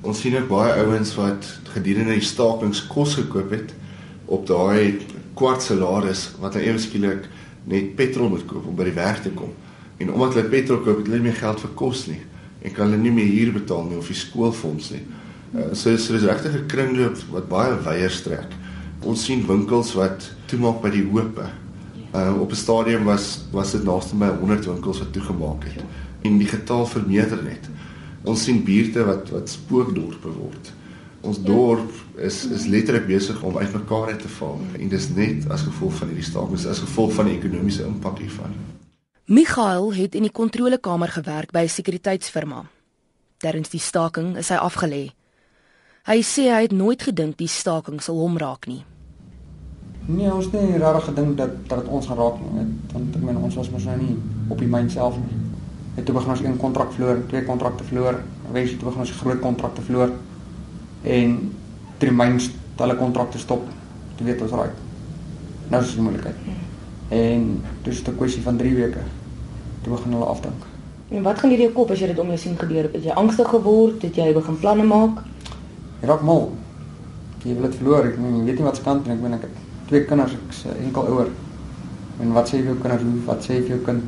Ons 0.00 0.20
sien 0.20 0.36
ook 0.36 0.48
baie 0.48 0.72
ouens 0.72 1.14
wat 1.14 1.58
gedurende 1.74 2.12
die 2.12 2.20
stakings 2.20 2.86
kos 2.86 3.14
gekoop 3.14 3.50
het 3.50 3.74
op 4.26 4.46
daai 4.46 4.98
kwart 5.34 5.62
salaris 5.62 6.28
wat 6.40 6.54
hulle 6.54 6.70
eweskielik 6.72 7.28
net 7.70 7.94
petrol 7.96 8.28
moet 8.28 8.46
koop 8.46 8.66
om 8.68 8.76
by 8.76 8.84
die 8.84 8.96
werk 8.96 9.22
te 9.24 9.32
kom. 9.34 9.52
En 9.98 10.12
omdat 10.12 10.38
hulle 10.38 10.52
petrol 10.52 10.82
koop, 10.84 11.00
het 11.00 11.08
hulle 11.08 11.22
nie 11.22 11.30
meer 11.30 11.40
geld 11.40 11.60
vir 11.60 11.74
kos 11.74 12.06
nie 12.10 12.20
en 12.64 12.72
kan 12.72 12.88
hulle 12.88 13.02
nie 13.02 13.12
meer 13.12 13.28
huur 13.28 13.52
betaal 13.58 13.84
nie 13.88 13.98
of 14.00 14.08
die 14.08 14.16
skoolfonds 14.16 14.90
nie. 14.94 15.02
Uh, 15.54 15.72
so 15.72 15.96
so 15.96 16.14
is 16.14 16.24
regtig 16.24 16.54
'n 16.54 16.66
kringloop 16.66 17.18
wat 17.30 17.48
baie 17.48 17.74
wyeer 17.84 18.10
strek. 18.10 18.48
Ons 19.02 19.24
sien 19.24 19.46
winkels 19.46 19.92
wat 19.94 20.30
toemaak 20.46 20.80
by 20.82 20.90
die 20.90 21.04
hoope 21.04 21.50
Uh 22.14 22.40
op 22.40 22.50
'n 22.50 22.54
stadium 22.54 23.04
was 23.04 23.40
was 23.50 23.70
dit 23.70 23.84
naaste 23.84 24.16
by 24.16 24.26
100 24.26 24.64
winkels 24.64 24.98
wat 24.98 25.12
toegemaak 25.12 25.64
het. 25.64 25.84
En 26.22 26.38
die 26.38 26.46
getal 26.46 26.86
vermeerder 26.86 27.42
net. 27.42 27.68
Ons 28.22 28.42
sien 28.42 28.64
buurte 28.64 29.04
wat 29.04 29.30
wat 29.30 29.48
spookdorpe 29.48 30.28
word. 30.28 30.72
Ons 31.24 31.40
dorp 31.40 31.92
is 32.20 32.42
is 32.52 32.66
letterlik 32.68 33.06
besig 33.08 33.42
om 33.42 33.56
uitmekaar 33.56 34.10
uit 34.12 34.20
te 34.20 34.28
val 34.28 34.58
en 34.76 34.88
dis 34.92 35.06
net 35.16 35.46
as 35.48 35.64
gevolg 35.64 35.94
van 35.96 36.10
hierdie 36.12 36.26
stakings, 36.26 36.66
as 36.68 36.82
gevolg 36.84 37.14
van 37.16 37.30
die 37.30 37.36
ekonomiese 37.38 37.86
impak 37.88 38.18
hiervan. 38.20 38.52
Michael 39.24 39.94
het 39.96 40.14
in 40.14 40.26
die 40.28 40.32
kontrolekamer 40.40 41.08
gewerk 41.08 41.52
by 41.52 41.64
'n 41.64 41.76
sekuriteitsfirma. 41.76 42.64
Terwyl 43.38 43.64
die 43.70 43.80
staking 43.80 44.36
is 44.36 44.48
hy 44.48 44.56
afgelê. 44.56 45.12
Hy 46.04 46.20
sê 46.20 46.52
hy 46.52 46.62
het 46.62 46.72
nooit 46.72 47.02
gedink 47.02 47.36
die 47.36 47.48
staking 47.48 48.02
sal 48.02 48.16
hom 48.16 48.36
raak 48.36 48.66
nie. 48.66 48.84
Nee, 50.06 50.32
ons 50.32 50.44
het 50.44 50.52
nie 50.52 50.76
regtig 50.76 51.04
gedink 51.04 51.36
dat 51.36 51.68
dat 51.68 51.78
dit 51.78 51.88
ons 51.88 52.06
gaan 52.06 52.18
raak 52.18 52.36
nie. 52.40 52.66
Want 52.92 53.16
ek 53.16 53.22
meen 53.22 53.36
ons 53.36 53.54
was 53.54 53.70
mos 53.70 53.84
nou 53.84 53.96
nie 53.96 54.16
op 54.48 54.58
die 54.58 54.68
myn 54.68 54.90
self 54.90 55.16
nie. 55.16 55.40
Het 55.94 56.04
toe 56.04 56.14
begin 56.14 56.30
ons 56.30 56.40
een 56.40 56.56
kontrak 56.56 56.92
verloor, 56.92 57.26
twee 57.28 57.44
kontrakte 57.44 57.84
verloor, 57.84 58.22
wens 58.52 58.70
toe 58.70 58.84
begin 58.84 59.00
ons 59.00 59.10
groot 59.10 59.40
kontrakte 59.40 59.82
verloor 59.82 60.10
en 61.04 61.38
myns 62.12 62.50
hulle 62.76 62.96
kontrakte 62.96 63.38
stop. 63.38 63.66
Toe 64.16 64.26
weet 64.26 64.42
ons 64.42 64.52
raai. 64.52 64.70
Nou 65.70 65.82
is 65.82 65.94
die 65.94 66.02
moeilikheid. 66.02 66.36
En 67.08 67.62
dis 67.82 68.02
'n 68.02 68.16
kwessie 68.16 68.42
van 68.42 68.56
3 68.56 68.74
weke. 68.74 69.02
Toe 69.82 69.92
begin 69.92 70.12
hulle 70.12 70.24
afdink. 70.24 70.66
En 71.08 71.22
wat 71.22 71.38
gaan 71.38 71.50
hierdie 71.50 71.72
kop 71.72 71.90
as 71.90 71.98
jy 71.98 72.06
dit 72.06 72.18
om 72.18 72.26
jou 72.26 72.38
sien 72.38 72.56
gebeur? 72.58 72.88
Het 72.92 73.04
jy 73.04 73.10
angstig 73.10 73.48
geword? 73.48 74.02
Het 74.02 74.16
jy 74.16 74.32
begin 74.32 74.58
planne 74.58 74.84
maak? 74.84 75.22
Ek 76.00 76.08
raak 76.08 76.22
mal. 76.22 76.52
Jy 77.44 77.54
wil 77.54 77.62
dit 77.62 77.74
verloor. 77.74 78.04
Ek 78.04 78.16
weet 78.16 78.56
nie 78.56 78.64
wat 78.64 78.76
se 78.76 78.82
kant 78.82 79.06
en 79.06 79.12
ek 79.12 79.20
meen 79.20 79.34
ek 79.34 79.42
het 79.42 79.50
twee 79.86 80.04
kinders, 80.04 80.32
ek's 80.32 80.64
enkel 80.84 81.06
ouer. 81.06 81.28
En 82.20 82.32
wat 82.32 82.48
sê 82.48 82.56
jy 82.56 82.62
vir 82.62 82.72
jou 82.72 82.80
kinders? 82.80 83.26
Wat 83.26 83.42
sê 83.44 83.54
jy 83.54 83.60
vir 83.60 83.76
jou 83.76 83.84
kind? 83.84 84.02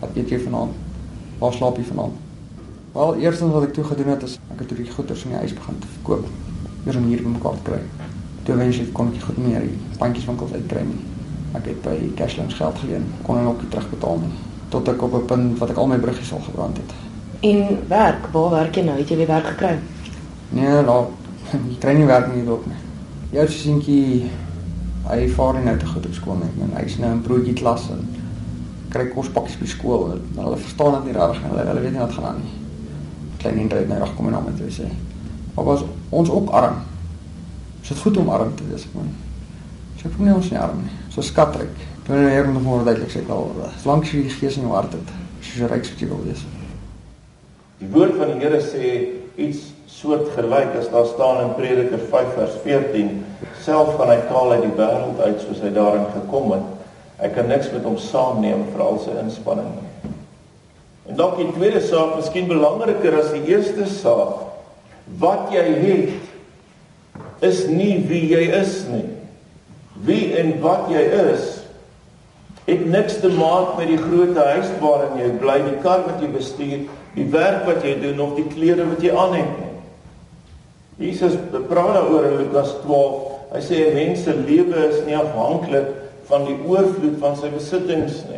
Wat 0.00 0.16
eet 0.16 0.30
jy 0.30 0.38
vanaand? 0.38 0.72
Waar 1.38 1.52
slaap 1.52 1.76
jy 1.76 1.84
vanaand? 1.84 2.27
Wel, 2.98 3.16
eerstens 3.16 3.52
wat 3.52 3.62
ek 3.62 3.72
toe 3.72 3.84
gedoen 3.84 4.08
het 4.10 4.22
is 4.26 4.32
ek 4.50 4.62
het 4.64 4.72
die 4.74 4.90
goeder 4.90 5.18
in 5.22 5.30
die 5.30 5.38
huis 5.38 5.52
begin 5.54 5.76
te 5.78 5.86
verkoop. 5.90 6.24
Eers 6.86 6.96
om 6.98 7.04
hier 7.06 7.20
bymekaar 7.22 7.60
te 7.60 7.66
kry. 7.68 7.78
Toe 8.42 8.56
wens 8.58 8.80
ek 8.82 8.88
kon 8.96 9.12
ek 9.14 9.22
goed 9.22 9.38
meer 9.38 9.62
die 9.68 9.98
pandjieswinkels 10.00 10.56
uitkry 10.56 10.82
nie. 10.88 11.04
Ek 11.54 11.68
het 11.70 11.78
by 11.84 11.94
Cashlands 12.18 12.58
geld 12.58 12.82
geleen, 12.82 13.06
kon 13.22 13.38
hulle 13.38 13.52
ook 13.52 13.62
nie 13.62 13.70
terugbetaal 13.70 14.18
nie. 14.24 14.32
Tot 14.74 14.90
ek 14.90 15.06
op 15.06 15.14
'n 15.14 15.30
punt 15.30 15.62
wat 15.62 15.70
ek 15.70 15.78
al 15.78 15.86
my 15.94 16.00
bruggies 16.08 16.34
al 16.34 16.42
gebrand 16.48 16.82
het. 16.82 16.96
En 17.52 17.78
werk, 17.94 18.26
waar 18.32 18.50
werk 18.50 18.74
jy 18.74 18.86
nou? 18.90 18.98
Het 18.98 19.08
jy 19.08 19.16
weer 19.22 19.32
werk 19.36 19.46
gekry? 19.46 19.78
Nee, 20.50 20.82
nou, 20.90 21.00
ek 21.54 21.78
kry 21.78 21.94
nie 21.94 22.10
werk 22.10 22.34
nie 22.34 22.48
ook 22.50 22.66
nie. 22.66 22.82
Jou 23.30 23.48
seentjie 23.48 24.30
hy 25.06 25.28
vaar 25.38 25.54
nie 25.54 25.64
nou 25.70 25.78
te 25.78 25.86
goed 25.86 26.06
op 26.06 26.14
skool 26.14 26.42
nie. 26.42 26.50
Men 26.58 26.74
hy's 26.82 26.98
nou 26.98 27.12
in 27.12 27.22
broodjie 27.22 27.54
klas 27.54 27.90
en 27.90 28.08
kry 28.90 29.06
kospakkies 29.06 29.58
by 29.58 29.66
skool. 29.66 30.18
Hulle 30.34 30.56
verstaan 30.56 30.98
dit 30.98 31.04
nie 31.04 31.20
reg 31.20 31.42
nie. 31.42 31.50
Hulle 31.50 31.68
hulle 31.70 31.80
weet 31.80 31.92
nie 31.92 32.08
wat 32.08 32.18
gaan 32.18 32.34
aan 32.34 32.42
nie. 32.42 32.57
Klein 33.38 33.58
Hendrik 33.62 33.88
nou 33.88 34.00
reg 34.02 34.14
kom 34.16 34.30
en 34.30 34.36
nou 34.36 34.42
met 34.46 34.60
sê. 34.74 34.88
Maar 35.54 35.64
was 35.64 35.84
ons 36.10 36.30
ook 36.30 36.50
arm. 36.50 36.82
Is 37.82 37.88
dit 37.88 37.98
goed 37.98 38.16
om 38.16 38.28
arm 38.34 38.54
te 38.54 38.66
wees, 38.70 38.86
man? 38.94 39.10
Ek 39.98 40.12
voel 40.14 40.28
nie 40.28 40.34
ons 40.34 40.50
nie 40.50 40.58
arm 40.58 40.82
nie. 40.84 40.94
So 41.14 41.24
skatryk. 41.26 41.74
Toe 42.06 42.16
nou 42.16 42.30
hier 42.30 42.48
nog 42.48 42.62
maar 42.62 42.84
duidelik 42.86 43.10
sê 43.12 43.24
al, 43.28 43.50
solank 43.82 44.06
jy 44.10 44.22
die 44.28 44.36
gees 44.36 44.56
in 44.56 44.68
jou 44.68 44.74
hart 44.74 44.94
het, 44.94 45.10
is 45.42 45.56
jy 45.58 45.70
ryk 45.70 45.88
wat 45.88 46.04
jy 46.04 46.10
wil 46.10 46.22
wees. 46.26 46.44
Die 47.78 47.90
woord 47.94 48.16
van 48.18 48.32
die 48.32 48.40
Here 48.42 48.60
sê 48.62 48.92
iets 49.38 49.68
soortgelyk 49.98 50.76
as 50.78 50.90
daar 50.90 51.06
staan 51.06 51.42
in 51.42 51.54
Prediker 51.54 51.98
5 52.10 52.34
vers 52.34 52.56
14 52.62 53.24
self 53.64 53.94
gaan 53.98 54.10
hy 54.12 54.18
taal 54.28 54.52
uit 54.52 54.64
die 54.66 54.74
wêreld 54.78 55.20
uit 55.22 55.40
soos 55.42 55.62
hy 55.64 55.70
daarin 55.74 56.06
gekom 56.14 56.52
het 56.54 57.24
ek 57.26 57.34
kan 57.38 57.48
niks 57.50 57.70
met 57.74 57.86
hom 57.86 57.96
saamneem 58.02 58.66
vir 58.72 58.84
al 58.84 59.00
sy 59.02 59.14
inspanning 59.22 59.70
nie 59.74 59.88
en 61.08 61.16
dalk 61.16 61.38
die 61.40 61.50
tweede 61.56 61.82
saak 61.84 62.16
miskien 62.16 62.48
belangriker 62.50 63.18
as 63.20 63.30
die 63.34 63.44
eerste 63.52 63.86
saak 63.90 64.44
wat 65.20 65.52
jy 65.54 65.64
het 65.84 67.44
is 67.48 67.64
nie 67.70 67.94
wie 68.10 68.24
jy 68.32 68.44
is 68.60 68.82
nie 68.92 69.06
wie 70.08 70.34
en 70.40 70.58
wat 70.64 70.90
jy 70.92 71.04
is 71.22 71.54
het 72.68 72.84
niks 72.84 73.22
te 73.22 73.30
maak 73.32 73.78
met 73.78 73.88
die 73.88 74.02
groot 74.02 74.36
huis 74.36 74.74
waarin 74.82 75.22
jy 75.22 75.30
bly 75.40 75.62
die 75.64 75.78
kar 75.84 76.04
wat 76.04 76.20
jy 76.22 76.28
bestuur 76.34 76.84
die 77.14 77.30
werk 77.32 77.64
wat 77.66 77.86
jy 77.86 77.96
doen 78.02 78.20
of 78.26 78.36
die 78.36 78.46
klere 78.52 78.86
wat 78.90 79.02
jy 79.02 79.14
aan 79.16 79.34
het 79.38 79.56
nie 79.56 79.68
Jesus 80.98 81.36
praat 81.70 81.94
daaroor 81.94 82.24
in 82.26 82.36
Lukas 82.42 82.74
12. 82.82 83.18
Hy 83.54 83.60
sê 83.62 83.76
'n 83.86 83.94
mens 83.94 84.22
se 84.24 84.34
lewe 84.34 84.88
is 84.88 85.04
nie 85.06 85.16
afhanklik 85.16 85.86
van 86.26 86.44
die 86.44 86.58
oorvloed 86.66 87.18
van 87.20 87.36
sy 87.36 87.48
besittings 87.54 88.24
nie. 88.30 88.37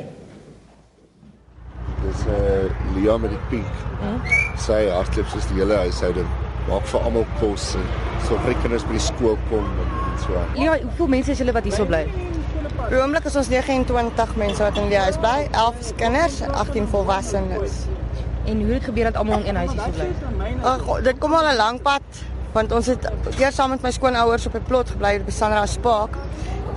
Dis 2.10 2.24
'n 2.26 2.30
uh, 2.30 2.94
Lia 2.94 3.18
met 3.18 3.30
die 3.30 3.42
pink. 3.48 3.74
Hm? 4.00 4.16
Sy 4.58 4.88
hardloop 4.90 5.28
soos 5.30 5.46
die 5.50 5.60
hele 5.62 5.76
huishouding 5.84 6.26
maak 6.68 6.86
vir 6.90 7.04
almal 7.06 7.26
kos 7.40 7.74
en 7.78 7.86
so 8.26 8.38
vir 8.46 8.56
kinders 8.62 8.84
by 8.88 8.96
die 8.96 9.04
skool 9.04 9.38
kom 9.50 9.68
en 9.84 10.18
so. 10.24 10.42
Ja, 10.58 10.74
hoeveel 10.82 11.10
mense 11.14 11.34
is 11.34 11.42
julle 11.42 11.54
wat 11.56 11.68
hierso 11.68 11.86
bly? 11.88 12.02
Op 12.80 12.90
die 12.90 12.98
oomblik 12.98 13.28
is 13.30 13.36
ons 13.36 13.50
29 13.52 14.34
mense 14.42 14.62
wat 14.62 14.80
in 14.82 14.90
die 14.92 14.98
huis 14.98 15.18
bly, 15.22 15.46
11 15.50 15.80
is 15.84 15.92
kinders, 16.02 16.40
18 16.64 16.90
volwassenes. 16.92 17.84
En 18.50 18.62
hoe 18.64 18.74
het 18.74 18.84
gebeur 18.88 19.10
dat 19.10 19.16
almal 19.20 19.44
in 19.44 19.48
een 19.48 19.62
huis 19.62 19.72
hierso 19.76 20.34
bly? 20.36 20.52
Ag, 20.62 20.84
dit 21.06 21.18
kom 21.22 21.34
al 21.34 21.52
'n 21.52 21.56
lang 21.56 21.82
pad 21.82 22.26
want 22.52 22.72
ons 22.74 22.86
het 22.90 23.04
eers 23.38 23.54
saam 23.54 23.70
met 23.70 23.82
my 23.82 23.92
skoonouers 23.94 24.46
op 24.46 24.54
'n 24.58 24.66
plot 24.66 24.90
gebly 24.90 25.20
by 25.24 25.30
Sandra 25.30 25.66
Spark. 25.66 26.16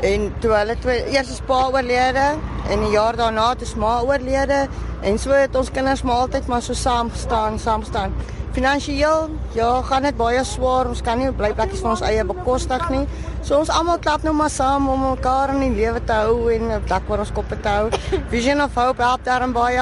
En 0.04 0.34
toe 0.44 0.52
hulle 0.52 0.74
twee 0.84 1.04
eers 1.14 1.30
is 1.32 1.40
pa 1.48 1.62
oorlede 1.72 2.24
en 2.70 2.80
'n 2.80 2.92
jaar 2.92 3.16
daarna 3.16 3.50
het 3.50 3.62
is 3.62 3.76
ma 3.76 4.02
oorlede 4.02 4.68
en 5.02 5.20
so 5.20 5.30
het 5.32 5.56
ons 5.56 5.72
kinders 5.72 6.02
maar 6.02 6.16
altyd 6.16 6.48
maar 6.48 6.62
so 6.62 6.74
saam 6.74 7.12
gestaan, 7.12 7.60
saam 7.60 7.84
staan. 7.84 8.14
Finansieel, 8.52 9.30
ja, 9.52 9.82
gaan 9.82 10.02
dit 10.02 10.18
baie 10.18 10.44
swaar. 10.44 10.88
Ons 10.88 11.02
kan 11.02 11.18
nie 11.18 11.32
blyplekkies 11.32 11.80
van 11.80 11.90
ons 11.90 12.02
eie 12.02 12.26
bekostig 12.26 12.90
nie. 12.90 13.08
So 13.42 13.58
ons 13.58 13.70
almal 13.70 14.00
klap 14.00 14.24
nou 14.24 14.34
maar 14.34 14.50
saam 14.50 14.90
om 14.90 15.10
mekaar 15.10 15.50
in 15.50 15.60
die 15.60 15.76
lewe 15.82 16.04
te 16.04 16.14
hou 16.14 16.52
en 16.52 16.72
'n 16.72 16.84
dak 16.88 17.10
oor 17.10 17.20
ons 17.20 17.32
koppe 17.32 17.60
te 17.60 17.70
hou. 17.70 17.90
Vision 18.30 18.62
of 18.62 18.76
Hope 18.76 19.02
help 19.02 19.24
daarin 19.24 19.52
baie. 19.52 19.80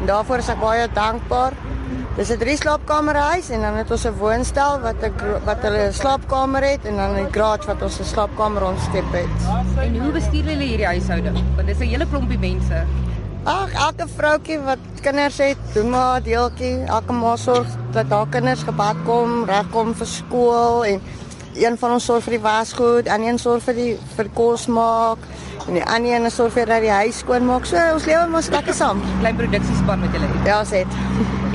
En 0.00 0.06
daarvoor 0.06 0.38
is 0.38 0.48
ek 0.48 0.60
baie 0.60 0.88
dankbaar. 0.92 1.52
Dis 2.16 2.30
'n 2.32 2.38
drie 2.40 2.56
slaapkamer 2.56 3.14
huis 3.14 3.50
en 3.52 3.60
dan 3.60 3.74
het 3.76 3.90
ons 3.90 4.06
'n 4.06 4.16
woonstel 4.16 4.80
wat 4.80 5.02
'n 5.04 5.12
wat 5.44 5.60
hulle 5.60 5.88
'n 5.88 5.92
slaapkamer 5.92 6.62
het 6.62 6.84
en 6.84 6.96
dan 6.96 7.10
'n 7.16 7.28
garage 7.30 7.66
wat 7.66 7.82
ons 7.82 7.98
'n 8.00 8.04
slaapkamer 8.04 8.64
ontskep 8.64 9.12
het. 9.12 9.36
En 9.76 10.00
hoe 10.00 10.12
bestuur 10.12 10.44
julle 10.44 10.64
hierdie 10.64 10.86
huishouding? 10.86 11.36
Want 11.56 11.66
dis 11.66 11.78
'n 11.78 11.82
hele 11.92 12.06
klompie 12.06 12.38
mense. 12.38 12.84
Ag, 13.44 13.72
elke 13.72 14.08
vroutjie 14.16 14.58
wat 14.60 14.78
kinders 15.02 15.38
het, 15.38 15.56
doen 15.74 15.90
maar 15.90 16.20
'n 16.20 16.22
deeltjie. 16.22 16.84
Elke 16.84 17.12
ma 17.12 17.36
sorg 17.36 17.66
dat 17.90 18.06
haar 18.08 18.26
kinders 18.28 18.62
gebad 18.62 18.96
kom, 19.04 19.44
regkom 19.44 19.94
vir 19.94 20.06
skool 20.06 20.84
en 20.84 21.00
een 21.54 21.78
van 21.78 21.92
ons 21.92 22.04
sorg 22.04 22.22
vir 22.22 22.32
die 22.32 22.42
wasgoed, 22.42 23.06
en 23.06 23.22
een 23.22 23.38
sorg 23.38 23.62
vir 23.62 23.74
die 23.74 23.98
vir 24.16 24.28
kos 24.34 24.66
maak 24.66 25.18
en 25.68 25.74
die 25.74 25.84
ander 25.84 26.12
een 26.12 26.30
sorg 26.30 26.52
vir 26.52 26.66
dat 26.66 26.80
die 26.80 26.90
huis 26.90 27.18
skoon 27.18 27.46
maak. 27.46 27.64
So 27.66 27.76
ons 27.92 28.04
lewe 28.04 28.26
mos 28.26 28.48
lekker 28.48 28.74
saam. 28.74 29.02
Klein 29.18 29.36
produksiespan 29.36 30.00
met 30.00 30.12
julle. 30.12 30.26
Ja, 30.44 30.60
ons 30.60 30.70
het. 30.70 30.86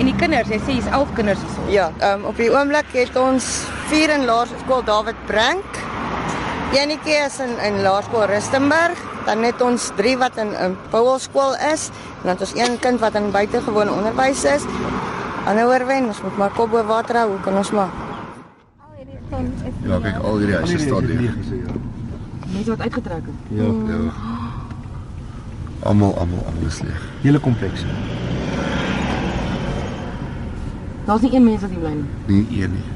En 0.01 0.07
die 0.09 0.17
kinders, 0.17 0.49
jy 0.49 0.57
sê 0.65 0.75
jy's 0.79 0.87
11 0.89 1.09
kinders 1.13 1.41
hierso. 1.43 1.63
Ja, 1.69 1.83
um, 2.07 2.23
op 2.31 2.39
die 2.41 2.47
oomblik 2.49 2.87
het 2.95 3.17
ons 3.21 3.45
4 3.91 4.15
in 4.15 4.23
laerskool 4.25 4.81
David 4.87 5.19
Brink. 5.29 5.77
Enetjie 6.73 7.19
is 7.21 7.35
in 7.43 7.51
in 7.67 7.77
laerskool 7.85 8.25
Rustenburg, 8.31 8.97
dan 9.27 9.45
het 9.45 9.61
ons 9.61 9.91
3 9.99 10.15
wat 10.17 10.39
in 10.41 10.55
'n 10.57 10.73
Powelskool 10.89 11.53
is 11.69 11.91
en 11.93 12.23
dan 12.23 12.31
het 12.33 12.41
ons 12.41 12.55
een 12.57 12.79
kind 12.79 12.99
wat 12.99 13.13
in 13.13 13.29
buitengewone 13.31 13.91
onderwys 13.91 14.43
is. 14.43 14.65
Ander 15.45 15.67
oorwen, 15.69 16.07
ons 16.07 16.21
moet 16.21 16.37
maar 16.37 16.51
kop 16.57 16.71
bo 16.71 16.83
water 16.83 17.15
hou, 17.17 17.29
hoe 17.29 17.39
kan 17.39 17.57
ons 17.57 17.71
maar? 17.71 17.89
Ja, 19.85 19.99
kyk 19.99 20.17
al 20.23 20.37
hierdie 20.37 20.55
huise 20.55 20.79
staan 20.79 21.05
leeg. 21.05 21.35
Mense 22.53 22.69
wat 22.69 22.81
uitgetrek 22.81 23.25
het. 23.29 23.37
Ja, 23.49 23.63
ja. 23.63 24.01
Almal, 25.83 26.17
almal, 26.17 26.43
almal 26.45 26.67
is 26.67 26.81
leeg. 26.81 27.01
Hele 27.21 27.39
kompleks. 27.39 27.85
Daar's 31.05 31.21
nie 31.21 31.33
een 31.33 31.43
mens 31.43 31.61
wat 31.61 31.69
hier 31.69 31.79
bly 31.79 31.93
nie. 31.97 32.07
Nie 32.27 32.63
een 32.63 32.71
nie. 32.71 32.87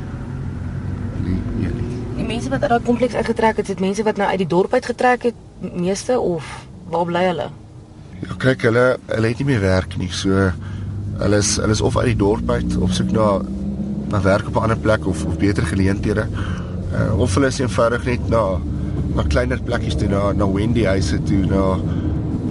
Nie 1.24 1.68
een 1.68 1.76
nie. 1.76 1.92
Die 2.16 2.26
mense 2.26 2.50
wat 2.50 2.62
uit 2.62 2.70
daai 2.70 2.84
kompleks 2.86 3.16
uitgetrek 3.16 3.58
het, 3.58 3.70
is 3.70 3.76
dit 3.76 3.84
mense 3.84 4.04
wat 4.04 4.18
nou 4.18 4.30
uit 4.30 4.38
die 4.38 4.48
dorp 4.48 4.74
uitgetrek 4.74 5.24
het, 5.24 5.40
meeste 5.74 6.20
of 6.20 6.68
waar 6.90 7.06
bly 7.06 7.24
hulle? 7.26 7.50
Ja, 8.22 8.38
kyk 8.38 8.62
hulle 8.70 8.86
hulle 9.10 9.32
het 9.32 9.42
nie 9.42 9.50
meer 9.50 9.64
werk 9.64 9.98
nie. 9.98 10.12
So 10.14 10.52
hulle 11.20 11.42
is 11.42 11.56
hulle 11.58 11.76
is 11.76 11.82
of 11.82 11.98
uit 11.98 12.14
die 12.14 12.20
dorp 12.22 12.50
uit 12.50 12.78
op 12.78 12.94
soek 12.96 13.12
na 13.16 13.42
na 14.12 14.22
werk 14.22 14.48
op 14.48 14.56
'n 14.56 14.68
ander 14.68 14.78
plek 14.78 15.08
of 15.08 15.26
of 15.26 15.38
beter 15.38 15.66
geleenthede. 15.66 16.28
Uh, 16.94 17.20
of 17.20 17.34
hulle 17.34 17.48
is 17.48 17.60
eenvoudig 17.60 18.06
net 18.06 18.30
na 18.30 18.60
na 19.16 19.24
kleiner 19.24 19.62
plekkies 19.62 19.96
toe 19.96 20.08
na 20.08 20.32
na 20.32 20.52
Wendy 20.52 20.86
huise 20.86 21.24
toe 21.24 21.46
na 21.46 21.78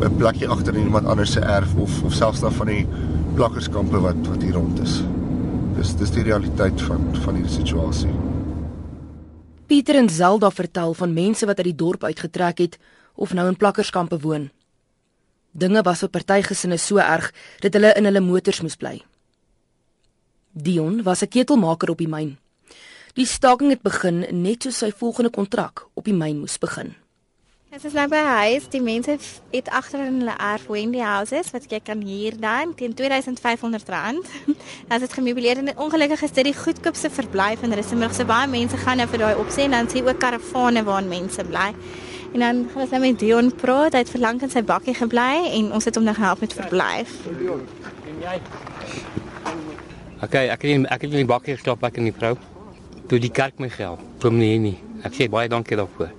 'n 0.03 0.17
plekkie 0.17 0.49
agter 0.49 0.75
in 0.75 0.85
iemand 0.85 1.07
anders 1.07 1.33
se 1.33 1.41
erf 1.41 1.75
of 1.75 2.03
of 2.03 2.13
selfs 2.13 2.41
dan 2.41 2.53
van 2.53 2.67
die 2.67 2.87
plakkerskampe 3.35 4.01
wat 4.01 4.27
wat 4.29 4.43
hier 4.43 4.53
rond 4.53 4.81
is. 4.81 5.03
Dis 5.75 5.95
dis 5.99 6.13
die 6.15 6.23
realiteit 6.23 6.83
van 6.87 7.09
van 7.25 7.39
hierdie 7.39 7.53
situasie. 7.53 8.13
Pieter 9.67 9.97
en 9.99 10.09
Zelda 10.09 10.51
vertel 10.55 10.95
van 10.95 11.17
mense 11.17 11.47
wat 11.47 11.59
uit 11.59 11.71
die 11.73 11.81
dorp 11.81 12.05
uitgetrek 12.05 12.61
het 12.63 12.79
of 13.15 13.33
nou 13.35 13.49
in 13.49 13.57
plakkerskampe 13.57 14.21
woon. 14.23 14.51
Dinge 15.51 15.83
was 15.83 16.05
vir 16.05 16.13
party 16.15 16.41
gesinne 16.47 16.79
so 16.79 17.03
erg 17.03 17.33
dat 17.63 17.75
hulle 17.75 17.93
in 17.99 18.07
hulle 18.07 18.23
motors 18.23 18.63
moes 18.63 18.79
bly. 18.79 19.03
Dion 20.53 21.03
was 21.03 21.23
'n 21.23 21.29
ketelmaker 21.29 21.91
op 21.91 21.99
die 21.99 22.09
myn. 22.09 22.37
Die 23.15 23.27
staking 23.27 23.71
het 23.71 23.83
begin 23.83 24.27
net 24.43 24.63
soos 24.63 24.79
sy 24.79 24.91
volgende 24.91 25.31
kontrak 25.31 25.89
op 25.95 26.05
die 26.05 26.15
myn 26.15 26.39
moes 26.39 26.59
begin. 26.59 26.95
Dit 27.75 27.89
is 27.89 27.95
nou 27.99 28.05
by 28.07 28.21
huis, 28.23 28.69
die 28.71 28.79
mense 28.79 29.17
het 29.51 29.69
agter 29.75 30.05
in 30.05 30.21
hulle 30.21 30.35
erf 30.39 30.69
Wendy 30.71 31.01
houses 31.03 31.49
wat 31.51 31.65
jy 31.67 31.81
kan 31.83 32.05
huur 32.07 32.37
dan 32.39 32.71
teen 32.79 32.93
R2500. 32.95 33.89
Dan 34.87 34.95
is 34.95 35.03
dit 35.03 35.17
gemeubileer 35.17 35.59
en 35.59 35.73
ongelukkig 35.83 36.23
is 36.23 36.37
dit 36.37 36.47
die 36.53 36.55
goedkoopste 36.55 37.11
verblyf 37.11 37.65
in 37.67 37.75
Rustenburg. 37.75 38.15
So 38.15 38.31
baie 38.31 38.47
mense 38.53 38.79
gaan 38.79 39.03
nou 39.03 39.09
vir 39.11 39.25
daai 39.25 39.43
opsien 39.43 39.75
dan 39.75 39.91
sien 39.91 40.07
ook 40.07 40.23
karavane 40.23 40.85
waar 40.87 41.03
mense 41.03 41.43
bly. 41.51 41.67
En 42.31 42.47
dan 42.47 42.63
gaan 42.71 42.87
ons 42.87 42.95
nou 42.95 43.03
met 43.09 43.19
Dion 43.19 43.51
praat. 43.59 43.99
Hy 43.99 44.05
het 44.05 44.15
verlang 44.15 44.39
in 44.47 44.55
sy 44.55 44.63
bakkie 44.63 44.95
gebly 44.95 45.51
en 45.59 45.75
ons 45.75 45.91
het 45.91 45.99
hom 45.99 46.07
nou 46.07 46.15
gehelp 46.15 46.47
met 46.47 46.55
verblyf. 46.63 47.19
Okay, 50.23 50.47
ek 50.47 50.63
het 50.63 50.91
ek 50.95 51.01
het 51.01 51.11
in 51.11 51.25
die 51.25 51.31
bakkie 51.35 51.59
geslaap 51.59 51.91
ek 51.91 51.99
en 51.99 52.13
die 52.13 52.15
vrou. 52.23 52.37
Toe 53.11 53.19
die 53.19 53.35
kerk 53.35 53.59
my 53.59 53.67
gehelp. 53.67 54.07
Toe 54.23 54.31
meneer 54.31 54.63
nie. 54.71 54.77
Ek 55.05 55.19
sê 55.19 55.27
baie 55.29 55.51
dankie 55.51 55.77
daarvoor. 55.77 56.15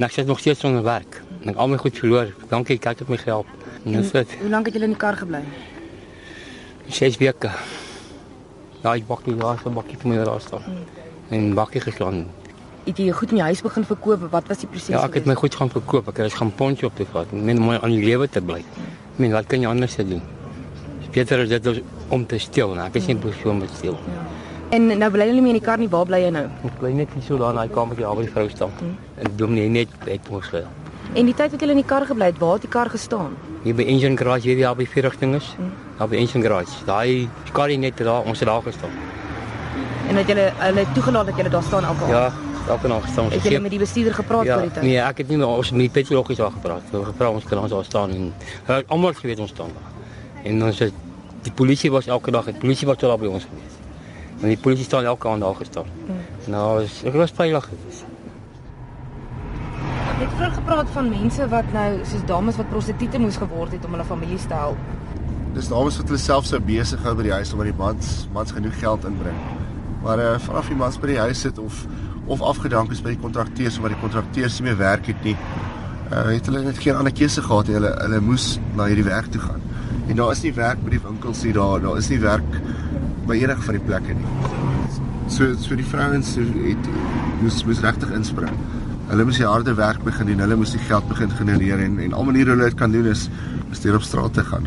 En 0.00 0.06
ek 0.06 0.14
sit 0.16 0.26
nog 0.26 0.38
steeds 0.40 0.62
sonder 0.64 0.80
werk. 0.80 1.18
En 1.42 1.50
ek 1.52 1.58
al 1.60 1.68
my 1.68 1.76
goed 1.76 1.98
verloor. 2.00 2.30
Dankie 2.48 2.78
kerk 2.80 3.02
het 3.02 3.10
my 3.12 3.18
gehelp. 3.20 3.48
En 3.84 3.98
dis 3.98 4.12
dit. 4.14 4.30
Hoe 4.40 4.48
lank 4.48 4.70
het 4.70 4.78
julle 4.78 4.86
in 4.88 4.94
die 4.94 5.00
kar 5.02 5.18
gebly? 5.20 5.42
6 6.88 7.18
weke. 7.20 7.50
Ja, 8.80 8.94
ek 8.94 9.04
bak 9.10 9.26
die 9.28 9.36
laaste 9.36 9.68
bakkie 9.76 10.00
vir 10.00 10.08
my 10.08 10.24
daar 10.24 10.40
staan. 10.40 10.64
En 11.28 11.52
bakkie 11.58 11.84
geslaan. 11.84 12.24
Het 12.86 13.04
jy 13.04 13.12
goed 13.12 13.36
in 13.36 13.42
die 13.42 13.46
huis 13.50 13.60
begin 13.60 13.84
verkoop? 13.84 14.24
Wat 14.32 14.48
was 14.48 14.64
die 14.64 14.72
proses? 14.72 14.94
Ja, 14.96 15.04
ek 15.04 15.20
het 15.20 15.28
my 15.28 15.36
goed 15.36 15.60
gaan 15.60 15.68
verkoop. 15.76 16.08
Ek 16.14 16.24
het 16.24 16.40
gaan 16.40 16.56
pontjie 16.56 16.88
op 16.88 16.96
te 16.96 17.04
vat. 17.12 17.36
Net 17.36 17.60
om 17.60 17.68
aan 17.76 17.92
die 17.92 18.00
lewe 18.00 18.24
te 18.24 18.40
bly. 18.40 18.64
Ek 18.64 19.20
meen, 19.20 19.36
wat 19.36 19.52
kan 19.52 19.60
jy 19.60 19.68
anders 19.68 20.00
doen? 20.00 20.24
Beter 21.12 21.44
is 21.44 21.52
dit 21.52 21.82
om 22.08 22.24
te 22.24 22.38
steel, 22.40 22.72
nou. 22.72 22.88
ek 22.88 22.96
is 23.02 23.10
nie 23.10 23.20
persoon 23.20 23.60
met 23.60 23.76
steel. 23.76 24.00
Ja. 24.08 24.39
En 24.70 24.86
nou 24.86 25.08
bly 25.10 25.26
jy 25.26 25.32
nie 25.34 25.42
meer 25.42 25.56
in 25.56 25.58
die 25.58 25.66
kar 25.66 25.80
nie, 25.82 25.88
waar 25.90 26.04
bly 26.06 26.20
jy 26.22 26.28
nou? 26.30 26.44
Ek 26.68 26.74
bly 26.78 26.92
net 26.94 27.10
hier 27.16 27.24
so 27.26 27.38
daar 27.40 27.56
in 27.56 27.58
daai 27.58 27.72
kamertjie 27.74 28.06
waar 28.06 28.20
die 28.22 28.30
vrou 28.30 28.44
staan. 28.52 28.74
Hmm. 28.78 28.92
En 29.18 29.32
dom 29.40 29.56
nie 29.56 29.64
net 29.68 29.94
het 30.06 30.28
mos 30.30 30.46
gel. 30.52 30.68
En 31.18 31.26
die 31.26 31.34
tyd 31.34 31.50
wat 31.56 31.64
jy 31.64 31.70
in 31.74 31.80
die 31.80 31.88
kar 31.90 32.06
gebly 32.06 32.28
het, 32.30 32.38
waar 32.38 32.60
het 32.60 32.66
die 32.68 32.70
kar 32.70 32.90
gestaan? 32.92 33.34
Hier 33.64 33.74
by 33.74 33.82
engine 33.90 34.14
garage 34.20 34.46
hier 34.46 34.60
daar 34.62 34.76
by 34.78 34.86
vier 34.92 35.08
rigting 35.08 35.34
is. 35.34 35.48
Hmm. 35.56 35.72
Daar 35.98 36.12
by 36.12 36.20
engine 36.20 36.46
garage. 36.46 36.84
Daai 36.86 37.26
kar 37.56 37.74
net 37.82 37.98
daar, 37.98 38.22
ons 38.22 38.38
het 38.38 38.48
daar 38.48 38.62
gestaan. 38.62 38.94
En 40.06 40.22
het 40.22 40.30
julle 40.30 40.46
hulle 40.60 40.86
toegelaat 40.94 41.32
dat 41.32 41.42
julle 41.42 41.52
daar 41.56 41.66
staan 41.66 41.90
alkohol? 41.90 42.14
Ja, 42.14 42.30
daar 42.68 42.78
kan 42.78 42.94
ons 43.00 43.10
staan. 43.10 43.34
Het 43.34 43.50
jy 43.50 43.58
met 43.66 43.74
die 43.74 43.82
bestuurder 43.82 44.14
gepraat 44.14 44.46
ja, 44.46 44.60
oor 44.60 44.68
die 44.68 44.72
tyd? 44.78 44.86
Nee, 44.86 45.02
ek 45.02 45.24
het 45.24 45.34
nie 45.34 45.42
met 45.42 45.50
ons 45.50 45.74
met 45.74 45.86
die 45.88 45.92
petrologgies 45.98 46.44
daar 46.44 46.54
gepraat. 46.54 46.86
Ons 46.92 46.94
het 46.94 47.10
gevra 47.10 47.34
ons 47.34 47.50
kan 47.50 47.64
ons 47.66 47.74
daar 47.74 47.90
staan 47.90 48.14
en 48.14 48.32
almal 48.86 49.18
geweet 49.18 49.42
ons 49.42 49.50
staan 49.50 49.74
daar. 49.74 49.92
En 50.46 50.62
ons 50.70 50.86
het 50.86 51.06
die 51.42 51.52
polisie 51.58 51.90
was 51.90 52.06
elke 52.06 52.30
dag, 52.30 52.52
die 52.54 52.58
polisie 52.62 52.86
was 52.86 53.02
daar 53.02 53.18
by 53.18 53.34
ons 53.34 53.50
gewees. 53.50 53.79
En 54.40 54.48
die 54.48 54.58
polisie 54.58 54.84
staan 54.84 55.04
elke 55.04 55.28
aand 55.28 55.40
daar 55.40 55.54
gestaan. 55.54 55.88
Hmm. 56.06 56.20
Nou, 56.52 56.86
ek 57.04 57.12
was 57.12 57.32
veilig. 57.36 57.68
Ek 60.20 60.26
het 60.26 60.32
vroeër 60.36 60.54
gepraat 60.56 60.88
van 60.94 61.08
mense 61.08 61.48
wat 61.52 61.68
nou 61.72 61.88
soos 62.08 62.24
dames 62.28 62.56
wat 62.60 62.68
prostituie 62.72 63.20
moes 63.20 63.36
geword 63.40 63.72
het 63.76 63.84
om 63.84 63.96
hulle 63.96 64.04
families 64.08 64.46
te 64.48 64.56
help. 64.56 64.80
Dis 65.56 65.68
dames 65.68 65.96
wat 66.00 66.12
hulle 66.12 66.20
self 66.20 66.48
so 66.48 66.60
besig 66.64 67.02
hou 67.04 67.14
by 67.18 67.28
die 67.28 67.36
huis 67.36 67.52
omdat 67.52 67.70
die 67.70 67.78
mans 67.78 68.12
mans 68.32 68.52
genoeg 68.56 68.76
geld 68.80 69.04
inbring. 69.08 69.36
Maar 70.04 70.24
uh, 70.24 70.34
vanaf 70.46 70.72
die 70.72 70.78
mans 70.80 70.96
by 71.00 71.12
die 71.12 71.20
huis 71.20 71.44
sit 71.46 71.60
of 71.60 71.84
of 72.30 72.42
afgedank 72.46 72.92
is 72.94 73.00
by 73.04 73.12
die 73.12 73.20
kontrakteurs 73.20 73.76
omdat 73.80 73.96
die 73.96 74.02
kontrakteurs 74.02 74.60
nie 74.60 74.68
meer 74.70 74.78
werk 74.80 75.08
het 75.12 75.24
nie. 75.26 75.36
Uh, 76.10 76.26
het 76.30 76.48
hulle 76.48 76.62
net 76.64 76.80
geen 76.80 76.96
ander 76.96 77.12
keuse 77.12 77.44
gehad 77.44 77.68
nie. 77.68 77.76
Hulle 77.76 77.92
hulle 77.98 78.20
moes 78.24 78.54
na 78.76 78.88
hierdie 78.88 79.08
werk 79.08 79.32
toe 79.34 79.42
gaan. 79.44 79.64
En 80.08 80.16
daar 80.16 80.32
is 80.32 80.44
nie 80.44 80.54
werk 80.56 80.80
by 80.84 80.96
die 80.96 81.02
winkels 81.04 81.44
nie 81.44 81.52
daar, 81.54 81.80
daar 81.84 81.98
is 82.00 82.08
nie 82.10 82.20
werk 82.22 82.56
by 83.30 83.38
enige 83.38 83.62
van 83.62 83.76
die 83.78 83.84
plekke 83.86 84.14
nie. 84.18 84.28
So 85.30 85.54
so 85.62 85.78
die 85.78 85.86
vrouens 85.86 86.34
het 86.34 86.86
moes 87.40 87.62
moes 87.68 87.82
regtig 87.84 88.10
inspring. 88.16 88.54
Hulle 89.10 89.26
moes 89.26 89.38
die 89.38 89.46
harde 89.46 89.74
werk 89.78 90.02
begin 90.06 90.32
doen. 90.32 90.42
Hulle 90.42 90.58
moes 90.58 90.74
die 90.74 90.82
geld 90.88 91.06
begin 91.10 91.30
genereer 91.38 91.82
en 91.84 91.98
en 92.02 92.16
al 92.16 92.26
maniere 92.26 92.56
hulle 92.56 92.70
dit 92.70 92.78
kan 92.78 92.94
doen 92.94 93.06
is 93.10 93.28
is 93.70 93.82
deur 93.84 94.00
op 94.00 94.06
straat 94.06 94.34
te 94.34 94.44
gaan. 94.44 94.66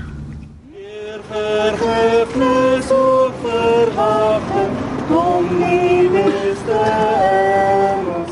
Vergifnis 1.34 2.92
of 2.96 3.42
verwagting, 3.44 4.78
kom 5.10 5.50
nie 5.60 6.08
beste 6.14 6.80
ons 8.14 8.32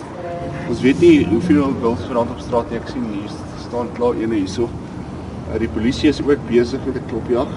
Ons 0.69 0.83
weet 0.85 1.03
nie 1.03 1.25
hoeveel 1.27 1.75
wils 1.83 2.05
verand 2.07 2.31
op 2.31 2.45
straat 2.45 2.71
ek 2.79 2.88
sien 2.93 3.03
hier 3.11 3.35
staan 3.65 3.91
klaar 4.00 4.15
ene 4.19 4.39
hierso. 4.39 4.69
Uh, 5.50 5.59
die 5.59 5.71
polisie 5.75 6.11
is 6.11 6.23
ook 6.23 6.47
besig 6.47 6.88
met 6.88 7.01
'n 7.01 7.07
klopjag 7.11 7.51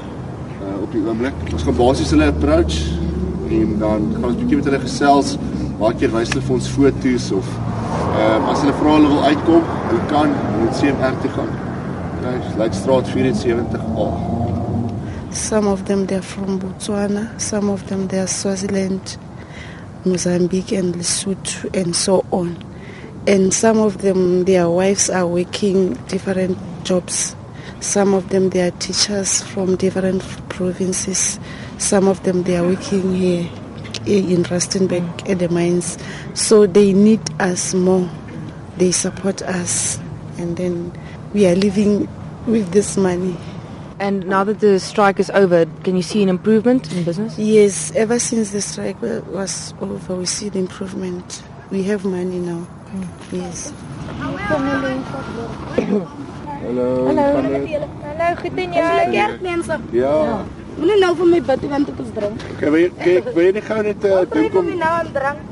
op 0.85 0.93
die 0.93 1.03
oomblik. 1.05 1.37
Ons 1.53 1.64
gaan 1.67 1.76
basies 1.79 2.12
hulle 2.12 2.29
approach 2.29 2.76
en 3.53 3.76
dan 3.81 4.09
gaan 4.14 4.31
ons 4.31 4.38
bietjie 4.41 4.59
met 4.61 4.69
hulle 4.69 4.81
gesels. 4.83 5.35
Maak 5.81 5.99
keer 6.00 6.12
wys 6.14 6.33
hulle 6.33 6.45
vir 6.45 6.57
ons 6.59 6.71
foto's 6.76 7.29
of 7.38 7.53
ehm 8.14 8.45
uh, 8.45 8.50
as 8.53 8.62
hulle 8.62 8.75
vra 8.79 8.97
hulle 8.97 9.11
wil 9.11 9.25
uitkom, 9.31 9.71
hulle 9.88 10.05
kan 10.12 10.35
met 10.61 10.76
CMR 10.79 11.17
toe 11.23 11.31
gaan. 11.35 11.53
Guys, 12.25 12.50
like 12.61 12.76
straat 12.79 13.11
74A. 13.12 14.09
Some 15.35 15.67
of 15.67 15.85
them 15.88 16.07
they're 16.07 16.23
from 16.23 16.61
Botswana, 16.62 17.25
some 17.41 17.73
of 17.73 17.87
them 17.88 18.07
they're 18.09 18.31
Swaziland, 18.31 19.17
Mozambique 20.05 20.73
and 20.79 20.95
Lesotho 20.97 21.69
and 21.75 21.97
so 21.97 22.25
on. 22.31 22.57
And 23.26 23.53
some 23.53 23.81
of 23.81 23.99
them 23.99 24.45
their 24.45 24.69
wives 24.69 25.11
are 25.11 25.26
working 25.26 25.95
different 26.09 26.59
jobs. 26.85 27.35
Some 27.85 28.14
of 28.14 28.31
them 28.31 28.49
they 28.49 28.67
are 28.67 28.71
teachers 28.71 29.43
from 29.43 29.76
different 29.76 30.23
provinces. 30.49 31.38
Some 31.76 32.09
of 32.09 32.23
them 32.23 32.43
they 32.43 32.57
are 32.57 32.67
working 32.67 33.14
here 33.14 33.49
in 34.07 34.43
Rustenburg 34.43 35.29
at 35.29 35.38
the 35.38 35.50
mines. 35.50 35.99
So 36.33 36.67
they 36.67 36.95
need 36.95 37.21
us 37.41 37.75
more. 37.75 38.09
They 38.79 38.91
support 38.91 39.43
us 39.43 40.00
and 40.38 40.57
then 40.57 40.93
we 41.35 41.47
are 41.47 41.55
living 41.55 42.09
with 42.47 42.73
this 42.73 42.97
money. 42.97 43.37
And 44.00 44.26
now 44.26 44.45
that 44.45 44.61
the 44.61 44.81
strike 44.81 45.21
is 45.21 45.29
over, 45.31 45.67
can 45.85 45.95
you 45.95 46.03
see 46.03 46.23
an 46.23 46.31
improvement 46.31 46.91
in 46.91 47.05
business? 47.05 47.38
Yes, 47.38 47.93
ever 47.95 48.19
since 48.19 48.50
the 48.50 48.62
strike 48.62 49.00
was 49.03 49.75
over, 49.83 50.17
we 50.17 50.25
see 50.25 50.49
the 50.49 50.59
improvement. 50.59 51.43
We 51.71 51.83
have 51.85 52.07
money 52.07 52.38
now. 52.38 52.67
Mm. 52.93 53.09
Yes. 53.31 53.73
Hallo. 56.64 57.06
Hallo. 57.06 57.23
Hallo, 58.02 58.37
goed 58.40 58.59
en 58.59 58.73
jy? 58.73 58.85
Kerk 59.12 59.40
mense. 59.44 59.76
Ja. 59.92 60.12
Moenie 60.78 60.97
nou 61.02 61.11
vir 61.18 61.28
my 61.33 61.40
bid 61.49 61.66
want 61.71 61.90
ek 61.92 61.99
is 62.02 62.12
drank. 62.16 62.44
Okay, 62.54 62.71
wil 62.73 62.80
jy 62.80 62.88
kyk, 63.02 63.28
wil 63.37 63.44
jy 63.44 63.50
nie 63.56 63.62
gou 63.66 63.76
net 63.87 64.06
uh, 64.09 64.23
dink 64.33 64.56
om 64.61 64.71
nou 64.80 64.92
aan 65.00 65.11
drank? 65.14 65.42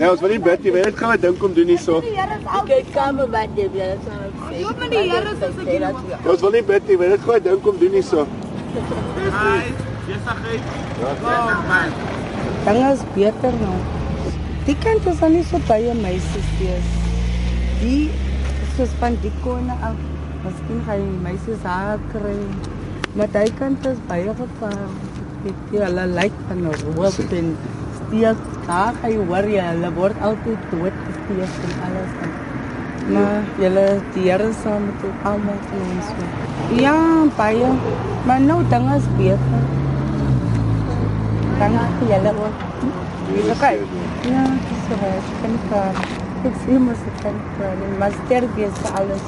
Ja, 0.00 0.08
ons 0.08 0.22
wil 0.24 0.32
nie 0.32 0.40
bid 0.46 0.64
nie, 0.64 0.72
wil 0.72 0.80
jy 0.80 0.88
net 0.88 0.98
gou 1.02 1.12
dink 1.26 1.44
om 1.48 1.54
doen 1.58 1.72
hierso. 1.74 2.00
Kyk, 2.70 2.90
kom 2.96 3.20
by 3.36 3.44
die 3.58 3.68
bid. 3.76 4.08
Jy 4.56 4.64
moet 4.64 4.96
die 4.96 5.04
Here 5.12 5.36
se 5.36 5.52
se 5.58 5.76
Ja, 5.76 5.92
ons 6.24 6.44
wil 6.46 6.56
nie 6.56 6.64
bid 6.72 6.90
nie, 6.90 6.98
wil 6.98 7.10
jy 7.10 7.14
net 7.14 7.28
gou 7.28 7.38
dink 7.50 7.70
om 7.72 7.80
doen 7.84 7.96
hierso. 8.00 8.26
Hi. 9.36 9.62
Besigheid. 10.08 10.76
Ja, 11.04 11.62
man. 11.68 11.96
Dan 12.64 12.84
is 12.88 13.08
beter 13.14 13.58
nou. 13.60 13.78
Die 14.64 14.76
kant 14.80 15.06
is 15.12 15.20
dan 15.20 15.36
nie 15.36 15.44
so 15.44 15.60
baie 15.68 15.94
meisies 16.00 16.54
wees. 16.62 16.94
Die 17.82 18.08
soos 18.76 18.96
van 19.02 19.20
die 19.20 19.32
kone 19.44 19.76
af. 19.84 19.98
Miskien 20.44 20.82
gaan 20.86 21.02
die 21.02 21.20
meisies 21.22 21.64
haar 21.66 21.98
kry. 22.12 22.36
Maar 23.18 23.30
daai 23.34 23.50
kant 23.58 23.86
is 23.90 24.02
baie 24.10 24.34
gevaar. 24.40 24.90
Ek 25.50 25.72
jy 25.74 25.80
hulle 25.84 26.04
lyk 26.18 26.36
van 26.48 26.60
'n 26.62 26.76
roop 26.96 27.18
en 27.40 27.48
steek. 27.98 28.44
Daar 28.68 28.92
gaan 29.00 29.10
jy 29.14 29.24
hoor 29.30 29.48
jy 29.54 29.64
hulle 29.70 29.90
word 30.00 30.22
altyd 30.28 30.68
dood 30.70 31.00
gesteek 31.06 31.56
en 31.66 31.74
alles. 31.86 32.12
Maar 33.14 33.42
julle 33.62 33.86
die 34.14 34.24
Here 34.28 34.52
saam 34.62 34.86
met 34.86 35.04
almal 35.30 35.60
van 35.68 35.82
ons. 35.96 36.08
Ja, 36.84 36.96
baie. 37.36 37.70
Maar 38.26 38.40
nou 38.40 38.60
dinge 38.68 38.96
is 38.96 39.08
beter. 39.16 39.62
Dankie 41.58 42.08
julle 42.12 42.32
ook. 42.44 42.58
Okay. 43.56 43.78
Ja, 44.30 44.44
dis 44.68 44.86
reg. 45.00 45.26
Kan 45.40 45.58
ek 45.58 45.66
kan 45.72 46.50
ek 46.50 46.62
sien 46.64 46.84
mos 46.84 47.02
ek 47.10 47.20
kan 47.22 47.42
kan 47.58 47.84
maar 47.98 48.12
sterk 48.24 48.56
is 48.56 48.82
alles. 48.92 49.24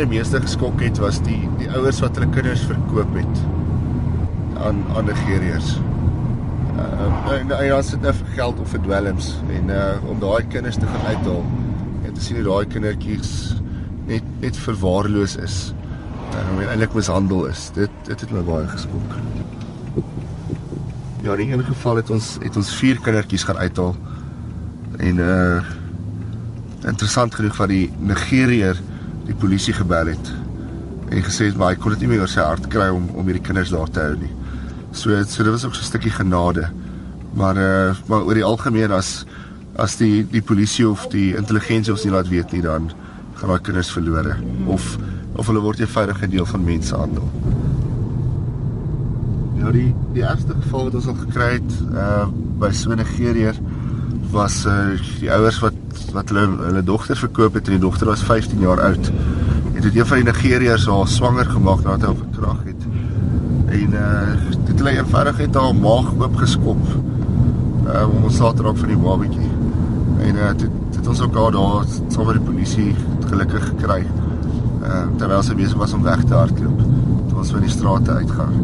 My 0.00 0.06
die 0.08 0.16
meeste 0.16 0.38
geskok 0.40 0.80
het 0.80 0.96
was 1.02 1.18
die 1.26 1.42
die 1.60 1.66
ouers 1.76 1.98
wat 2.00 2.16
hulle 2.16 2.30
kinders 2.32 2.62
verkoop 2.64 3.10
het 3.18 3.40
aan 4.64 4.78
aan 4.96 5.04
Nigeriërs. 5.10 5.74
Uh 6.80 7.34
en 7.34 7.50
en 7.52 7.68
dan 7.68 7.84
sit 7.84 8.00
nou 8.00 8.12
vir 8.16 8.30
geld 8.38 8.62
of 8.64 8.72
vir 8.72 8.80
dwelms 8.86 9.28
en 9.58 9.68
uh 9.74 10.08
om 10.08 10.22
daai 10.22 10.46
kinders 10.48 10.78
te 10.80 10.88
gaan 10.88 11.04
uithaal 11.10 11.44
en 12.06 12.14
te 12.16 12.24
sien 12.24 12.40
hoe 12.40 12.46
daai 12.48 12.72
kindertjies 12.72 13.34
net 14.08 14.24
net 14.40 14.56
verwaarloos 14.56 15.36
is. 15.36 15.58
Uh, 16.32 16.62
en 16.62 16.68
eintlik 16.70 16.96
mishandel 16.96 17.50
is. 17.52 17.68
Dit 17.76 17.92
dit 18.08 18.24
het 18.24 18.32
my 18.32 18.44
baie 18.48 18.72
geskok. 18.72 19.16
Ja, 21.22 21.34
in 21.36 21.58
'n 21.58 21.64
geval 21.64 21.96
het 22.00 22.10
ons 22.10 22.38
het 22.40 22.56
ons 22.56 22.76
vier 22.80 23.00
kindertjies 23.00 23.44
gaan 23.44 23.60
uithaal 23.60 23.96
en 24.96 25.16
uh 25.16 25.60
interessant 26.88 27.34
genoeg 27.34 27.56
van 27.56 27.68
die 27.68 27.92
Nigeriër 27.98 28.80
die 29.30 29.38
polisie 29.38 29.74
gebel 29.76 30.12
het 30.12 30.32
en 31.10 31.24
gesê 31.26 31.48
het 31.50 31.58
maar 31.58 31.74
hy 31.74 31.80
kon 31.80 31.94
dit 31.94 32.04
nie 32.04 32.12
meer 32.12 32.24
oor 32.24 32.30
sy 32.30 32.44
hart 32.44 32.68
kry 32.70 32.88
om 32.94 33.08
om 33.18 33.26
hierdie 33.26 33.46
kinders 33.46 33.72
daar 33.74 33.90
te 33.90 34.02
hou 34.02 34.16
nie. 34.18 34.30
So 34.92 35.14
so 35.26 35.42
dit 35.42 35.52
was 35.52 35.64
ook 35.64 35.74
so 35.74 35.82
'n 35.82 35.90
stukkie 35.90 36.10
genade. 36.10 36.70
Maar 37.34 37.56
uh 37.56 37.94
maar 38.06 38.22
oor 38.22 38.34
die 38.34 38.44
algemeen 38.44 38.92
as 38.92 39.24
as 39.76 39.96
die 39.96 40.26
die 40.30 40.42
polisie 40.42 40.88
of 40.88 41.06
die 41.08 41.36
intelligensie 41.36 41.92
ons 41.92 42.04
nie 42.04 42.12
laat 42.12 42.28
weet 42.28 42.52
nie 42.52 42.62
dan 42.62 42.90
gaan 43.34 43.48
daai 43.48 43.60
kinders 43.60 43.90
verlore 43.90 44.36
of 44.66 44.98
of 45.36 45.46
hulle 45.46 45.60
word 45.60 45.80
'n 45.80 46.30
deel 46.30 46.46
van 46.46 46.64
mensehandel. 46.64 47.28
Ja, 49.58 49.70
die 49.70 49.94
die 50.12 50.22
eerste 50.22 50.54
geval 50.54 50.84
wat 50.84 50.94
ons 50.94 51.06
al 51.06 51.14
gekry 51.14 51.52
het 51.52 51.72
uh 51.92 52.26
by 52.58 52.70
so 52.70 52.90
'n 52.90 52.96
Nigeriër 52.96 53.54
was 54.30 54.64
uh 54.66 54.94
die 55.20 55.30
ouers 55.32 55.58
wat 55.62 55.74
wat 56.14 56.30
hulle 56.30 56.46
hulle 56.62 56.82
dogter 56.86 57.18
verkoop 57.18 57.54
het 57.58 57.68
en 57.68 57.76
die 57.78 57.82
dogter 57.82 58.06
was 58.10 58.22
15 58.26 58.62
jaar 58.62 58.80
oud. 58.80 59.10
Het 59.74 59.82
dit 59.82 59.96
een 59.96 60.06
van 60.06 60.22
die 60.22 60.26
Nigeriërs 60.26 60.86
haar 60.86 61.08
swanger 61.08 61.50
gemaak 61.50 61.82
nadat 61.84 62.00
hy 62.00 62.06
haar 62.06 62.20
verkrag 62.24 62.60
het. 62.64 62.86
En 63.80 63.96
uh 64.02 64.56
dit 64.66 64.78
hulle 64.78 64.96
eenvoudig 64.98 65.42
het 65.44 65.54
haar 65.54 65.74
maag 65.74 66.12
oopgeskop 66.18 66.82
uh 66.90 68.06
om 68.06 68.28
ons 68.30 68.38
later 68.38 68.70
raak 68.70 68.78
van 68.78 68.94
die 68.94 69.00
babatjie. 69.06 69.50
En 70.28 70.40
uh 70.44 70.52
dit 70.62 70.96
het 70.96 71.12
ons 71.14 71.22
ook 71.26 71.34
daar 71.34 71.52
daar 71.58 71.90
saam 72.08 72.26
met 72.26 72.38
die 72.38 72.46
polisie 72.52 72.94
gelukkig 73.28 73.66
gekry. 73.72 74.02
Uh 74.82 75.04
terwyl 75.16 75.42
sy 75.42 75.58
besig 75.58 75.78
was 75.78 75.96
om 75.96 76.06
weg 76.06 76.24
te 76.24 76.34
hardloop. 76.34 76.82
Toe 77.28 77.38
ons 77.44 77.54
van 77.56 77.66
die 77.66 77.76
strate 77.76 78.20
uitgaan. 78.22 78.54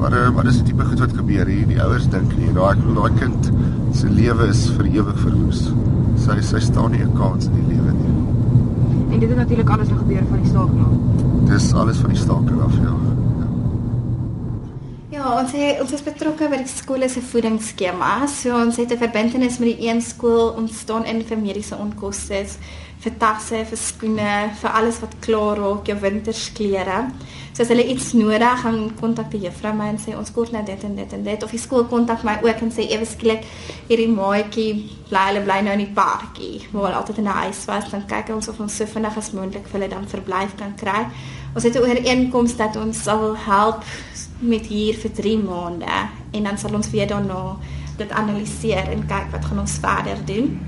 Maar 0.00 0.12
uh, 0.16 0.30
maar 0.34 0.44
dis 0.44 0.60
'n 0.60 0.64
tipe 0.64 0.84
goed 0.84 0.98
wat 0.98 1.16
gebeur 1.16 1.46
hier. 1.46 1.66
Die 1.66 1.82
ouers 1.82 2.08
dink 2.08 2.36
nie 2.36 2.52
daai 2.52 2.76
daai 2.94 3.12
kind 3.18 3.52
se 3.92 4.08
lewe 4.08 4.48
is 4.48 4.66
vir 4.76 4.86
ewig 4.86 5.18
verwoes. 5.24 5.62
Sy 6.20 6.40
sy 6.40 6.60
staan 6.60 6.90
nie 6.90 7.02
'n 7.04 7.12
kans 7.16 7.46
in 7.46 7.54
die 7.54 7.74
lewe 7.74 7.92
nie. 7.92 8.12
En 9.12 9.18
dit 9.20 9.28
het 9.28 9.38
natuurlik 9.38 9.70
alles 9.70 9.88
gebeur 9.88 10.24
van 10.28 10.38
die 10.42 10.50
staking 10.50 10.80
af. 10.80 10.94
Dis 11.48 11.72
alles 11.74 11.98
van 11.98 12.10
die 12.10 12.18
staking 12.18 12.60
af, 12.60 12.74
ja. 12.74 12.94
Ja, 15.20 15.34
ons 15.36 15.52
het, 15.52 15.76
ons 15.82 15.90
is 15.92 16.00
betrokke 16.00 16.46
by 16.48 16.62
die 16.62 16.70
skole 16.70 17.04
se 17.12 17.20
voedingsskema. 17.20 18.24
So 18.32 18.56
ons 18.56 18.78
het 18.80 18.92
'n 18.94 18.96
verbintenis 19.02 19.58
met 19.58 19.76
die 19.76 19.88
een 19.88 20.00
skool. 20.00 20.54
Ons 20.56 20.78
staan 20.78 21.04
in 21.04 21.20
vir 21.22 21.36
mediese 21.36 21.76
onkoste, 21.76 22.46
vir 23.00 23.12
tasse, 23.18 23.64
vir 23.68 23.78
skoene, 23.78 24.50
vir 24.60 24.70
alles 24.70 25.00
wat 25.00 25.14
klaar 25.20 25.58
raak, 25.58 25.86
jou 25.86 25.98
wintersklere. 26.00 27.12
So 27.52 27.62
as 27.62 27.68
hulle 27.68 27.84
iets 27.84 28.12
nodig, 28.12 28.60
gaan 28.62 28.92
kontak 29.00 29.30
die 29.30 29.40
juffrou 29.40 29.74
my 29.74 29.88
en 29.88 29.98
sê 29.98 30.16
ons 30.16 30.32
kort 30.32 30.52
nou 30.52 30.64
dit 30.64 30.84
en 30.84 30.96
dit 30.96 31.12
en 31.12 31.22
dit 31.22 31.42
of 31.42 31.50
die 31.50 31.58
skool 31.58 31.84
kontak 31.84 32.22
my 32.24 32.38
ook 32.42 32.62
en 32.62 32.70
sê 32.70 32.88
ewe 32.88 33.04
skielik 33.04 33.44
hierdie 33.88 34.08
maatjie 34.08 34.88
bly 35.10 35.26
hulle 35.26 35.44
bly 35.44 35.60
nou 35.60 35.72
in 35.72 35.84
die 35.84 35.94
parkie. 35.94 36.66
Maar 36.72 36.82
hulle 36.82 36.96
altyd 36.96 37.18
in 37.18 37.24
'n 37.24 37.38
huis 37.44 37.64
was, 37.66 37.90
dan 37.90 38.06
kyk 38.06 38.34
ons 38.34 38.48
of 38.48 38.60
ons 38.60 38.76
so 38.76 38.86
vinnig 38.86 39.16
as 39.16 39.32
moontlik 39.32 39.68
vir 39.68 39.80
hulle 39.80 39.90
dan 39.90 40.08
verblyf 40.08 40.56
kan 40.56 40.74
kry. 40.76 41.06
Ons 41.54 41.64
het 41.64 41.74
'n 41.74 41.82
ooreenkoms 41.82 42.56
dat 42.56 42.76
ons 42.76 43.02
sal 43.02 43.36
help 43.36 43.84
met 44.40 44.66
hier 44.66 44.94
vir 44.94 45.12
3 45.12 45.38
maande 45.38 46.00
en 46.30 46.42
dan 46.42 46.58
sal 46.58 46.74
ons 46.74 46.90
weer 46.90 47.06
daarna 47.06 47.56
dit 47.96 48.10
analiseer 48.10 48.88
en 48.92 49.06
kyk 49.06 49.30
wat 49.32 49.44
gaan 49.44 49.58
ons 49.60 49.78
verder 49.82 50.24
doen. 50.24 50.58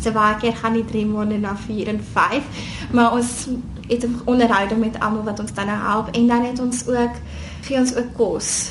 So 0.00 0.12
baie 0.12 0.36
keer 0.40 0.56
gaan 0.56 0.76
die 0.76 0.84
3 0.84 1.06
maande 1.06 1.38
na 1.40 1.56
4 1.56 1.88
en 1.88 2.00
5, 2.12 2.64
maar 2.92 3.12
ons 3.12 3.48
het 3.88 4.04
'n 4.04 4.20
onderhouding 4.24 4.80
met 4.80 5.00
almal 5.00 5.24
wat 5.24 5.40
ons 5.40 5.54
dan 5.54 5.66
nou 5.66 5.78
help 5.78 6.08
en 6.14 6.26
dan 6.26 6.44
het 6.44 6.60
ons 6.60 6.86
ook 6.86 7.14
gee 7.62 7.78
ons 7.78 7.94
ook 7.94 8.14
kos. 8.14 8.70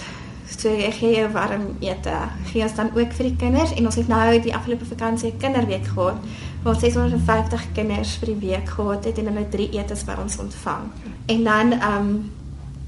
So 0.57 0.69
jy 0.69 0.91
gee 0.91 1.15
jou 1.15 1.31
warm 1.31 1.75
ete. 1.79 2.15
Gee 2.51 2.63
ons 2.63 2.75
dan 2.75 2.89
ook 2.95 3.11
vir 3.13 3.25
die 3.25 3.35
kinders 3.35 3.73
en 3.73 3.85
ons 3.85 3.95
het 3.95 4.07
nou 4.07 4.39
die 4.41 4.55
afgelope 4.55 4.85
vakansie 4.85 5.31
'n 5.31 5.37
kinderweek 5.37 5.87
gehad 5.87 6.15
waar 6.63 6.75
650 6.75 7.71
kinders 7.73 8.15
vir 8.15 8.27
die 8.27 8.47
week 8.49 8.69
gehad 8.69 9.05
het 9.05 9.17
en 9.17 9.25
hulle 9.25 9.49
drie 9.49 9.69
etes 9.69 10.03
by 10.03 10.15
ons 10.21 10.37
ontvang. 10.37 10.83
En 11.25 11.43
dan 11.43 11.71
ehm 11.71 11.99
um, 11.99 12.31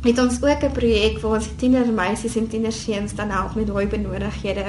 het 0.02 0.20
ons 0.20 0.42
ook 0.44 0.64
'n 0.64 0.72
projek 0.72 1.20
waar 1.20 1.32
ons 1.32 1.50
tienermeisies 1.56 2.36
en 2.36 2.48
tienerseuns 2.48 3.16
dan 3.16 3.30
help 3.30 3.56
met 3.56 3.68
daai 3.68 3.88
benodighede 3.88 4.66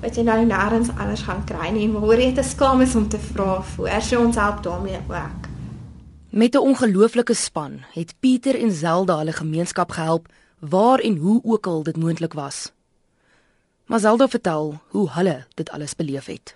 wat 0.00 0.16
jy 0.16 0.22
nou 0.22 0.46
nêrens 0.46 0.90
anders 0.96 1.22
gaan 1.22 1.44
kry 1.44 1.68
nie. 1.68 1.88
Maar 1.88 2.00
hoor 2.00 2.20
jy 2.20 2.32
te 2.34 2.42
skaam 2.42 2.80
is 2.80 2.94
om 2.94 3.08
te 3.08 3.18
vra 3.18 3.62
voor. 3.62 3.90
So 4.00 4.24
ons 4.24 4.36
help 4.36 4.62
daarmee 4.62 4.98
ook. 5.08 5.48
Met 6.30 6.54
'n 6.54 6.58
ongelooflike 6.58 7.34
span 7.34 7.80
het 7.92 8.14
Pieter 8.20 8.60
en 8.60 8.72
Zelda 8.72 9.18
hulle 9.18 9.32
gemeenskap 9.32 9.90
gehelp 9.90 10.28
waar 10.58 10.98
en 10.98 11.16
hoe 11.16 11.40
ook 11.44 11.66
al 11.66 11.82
dit 11.82 11.96
moontlik 11.96 12.32
was. 12.32 12.72
Maar 13.86 14.00
Zelda 14.00 14.28
vertel 14.28 14.80
hoe 14.88 15.10
hulle 15.10 15.44
dit 15.54 15.70
alles 15.70 15.96
beleef 15.96 16.26
het. 16.26 16.54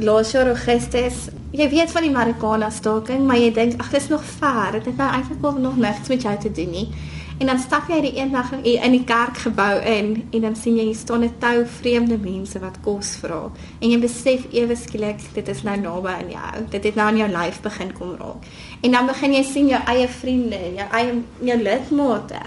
Laas 0.00 0.30
jaar 0.32 0.46
Augustus, 0.48 1.26
jy 1.52 1.66
weet 1.68 1.90
van 1.92 2.04
die 2.06 2.12
Marikana 2.14 2.70
staking, 2.72 3.26
maar 3.28 3.36
jy 3.36 3.50
dink 3.52 3.82
ag 3.82 3.90
dis 3.92 4.06
nog 4.08 4.22
ver. 4.24 4.78
Dit 4.78 4.86
het 4.88 4.96
nou 4.96 5.08
eintlik 5.12 5.58
nog 5.60 5.76
niks 5.76 6.08
met 6.08 6.22
jou 6.24 6.32
te 6.40 6.52
doen 6.56 6.70
nie. 6.72 6.86
En 7.40 7.50
dan 7.50 7.60
stap 7.60 7.90
jy 7.92 7.98
die 8.06 8.14
eendag 8.16 8.54
in 8.62 8.96
die 8.96 9.02
kerkgebou 9.04 9.82
in 9.84 10.14
en 10.32 10.46
dan 10.46 10.56
sien 10.56 10.78
jy 10.80 10.86
hier 10.88 10.96
staan 10.96 11.24
'n 11.24 11.34
tou 11.44 11.66
vreemde 11.66 12.16
mense 12.16 12.58
wat 12.58 12.80
kos 12.80 13.16
vra. 13.20 13.52
En 13.80 13.90
jy 13.90 14.00
besef 14.00 14.46
ewe 14.50 14.76
skielik 14.76 15.20
dit 15.34 15.48
is 15.48 15.62
nou 15.62 15.76
naby 15.76 16.08
aan 16.08 16.30
jou. 16.30 16.64
Dit 16.70 16.84
het 16.84 16.94
nou 16.94 17.08
in 17.08 17.16
jou 17.16 17.28
lyf 17.28 17.60
begin 17.60 17.92
kom 17.92 18.16
raak. 18.16 18.44
En 18.80 18.90
dan 18.90 19.06
begin 19.06 19.32
jy 19.32 19.42
sien 19.42 19.66
jou 19.68 19.82
eie 19.86 20.08
vriende, 20.08 20.60
jou 20.76 20.88
eie 20.90 21.22
jou 21.40 21.62
lidmate 21.62 22.40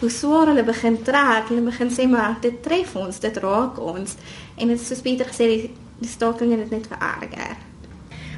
hoe 0.00 0.10
swaar 0.10 0.46
hulle 0.46 0.64
begin 0.64 1.02
trek. 1.02 1.48
Hulle 1.48 1.60
begin 1.60 1.90
sê 1.90 2.08
maar 2.08 2.36
dit 2.40 2.62
tref 2.62 2.96
ons, 2.96 3.20
dit 3.20 3.36
raak 3.36 3.78
ons. 3.80 4.16
En 4.56 4.68
dit 4.68 4.80
is 4.80 4.86
soos 4.86 5.00
Pieter 5.00 5.26
gesê 5.26 5.46
die, 5.46 5.70
die 5.98 6.08
staking 6.08 6.50
het 6.50 6.66
dit 6.66 6.70
net 6.70 6.86
vererger. 6.90 7.56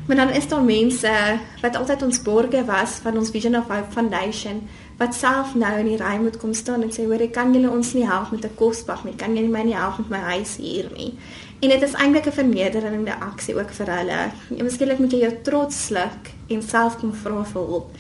Maar 0.08 0.16
dan 0.16 0.30
is 0.30 0.48
daar 0.48 0.62
mense 0.62 1.38
wat 1.60 1.76
altyd 1.76 2.02
ons 2.02 2.22
borgers 2.22 2.66
was 2.66 2.90
van 2.90 3.16
ons 3.16 3.30
Vision 3.30 3.56
of 3.56 3.68
Hope 3.68 3.92
Foundation 3.92 4.62
wat 4.96 5.14
self 5.14 5.54
nou 5.54 5.72
in 5.78 5.90
die 5.90 5.98
ry 6.00 6.14
moet 6.18 6.38
kom 6.40 6.54
staan 6.54 6.82
en 6.82 6.92
sê 6.94 7.04
hoor 7.04 7.20
ek 7.20 7.34
kan 7.36 7.52
julle 7.52 7.68
ons 7.70 7.92
nie 7.94 8.06
help 8.08 8.30
met 8.32 8.44
'n 8.44 8.54
kosbak 8.56 9.04
nie. 9.04 9.14
Kan 9.16 9.36
julle 9.36 9.48
my 9.48 9.62
nie 9.62 9.76
help 9.76 9.98
met 9.98 10.08
my 10.08 10.18
huis 10.18 10.56
hier 10.56 10.88
nie? 10.96 11.12
En 11.60 11.68
dit 11.68 11.82
is 11.82 11.92
eintlik 11.92 12.26
'n 12.26 12.32
vernederende 12.32 13.14
aksie 13.20 13.54
ook 13.54 13.70
vir 13.70 13.86
hulle. 13.86 14.30
Jy 14.48 14.62
miskien 14.62 14.96
moet 14.98 15.12
jy 15.12 15.18
jou 15.18 15.32
trots 15.42 15.86
sluk 15.86 16.32
en 16.48 16.62
self 16.62 16.98
kom 16.98 17.12
vra 17.12 17.44
vir 17.44 17.62
hulp. 17.62 17.90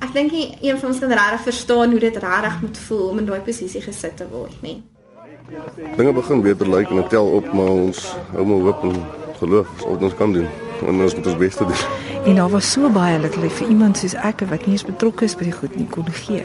Ek 0.00 0.12
dink 0.12 0.32
een 0.32 0.78
van 0.78 0.88
ons 0.88 0.98
kan 0.98 1.12
regtig 1.12 1.40
verstaan 1.40 1.90
hoe 1.90 2.00
dit 2.00 2.16
regtig 2.16 2.60
moet 2.60 2.78
voel 2.78 3.08
om 3.08 3.18
in 3.18 3.26
daai 3.26 3.40
posisie 3.40 3.80
gesit 3.80 4.16
te 4.16 4.28
word 4.28 4.62
nie 4.62 4.82
dinge 5.96 6.12
begin 6.12 6.42
beter 6.42 6.68
lyk 6.68 6.78
like, 6.78 6.90
en 6.90 6.96
dit 6.96 7.08
tel 7.08 7.26
op 7.26 7.52
maar 7.52 7.70
ons 7.70 8.04
hou 8.32 8.46
maar 8.46 8.66
hoop 8.66 8.84
en 8.84 9.02
geloof 9.40 9.66
wat 9.86 10.02
ons 10.02 10.14
kan 10.14 10.32
doen 10.32 10.46
en 10.86 11.02
ons 11.04 11.14
moet 11.14 11.26
ons 11.26 11.36
bes 11.36 11.56
te 11.56 11.64
doen. 11.64 11.82
En 12.24 12.34
daar 12.34 12.48
was 12.52 12.72
so 12.72 12.88
baie 12.92 13.20
dat 13.20 13.34
hulle 13.34 13.50
vir 13.50 13.68
iemand 13.68 13.98
soos 13.98 14.14
ek 14.14 14.44
wat 14.48 14.66
nie 14.66 14.76
eens 14.76 14.84
betrokke 14.84 15.24
is 15.24 15.36
by 15.36 15.48
die 15.48 15.54
goed 15.56 15.76
nie 15.76 15.86
kon 15.88 16.08
gee. 16.20 16.44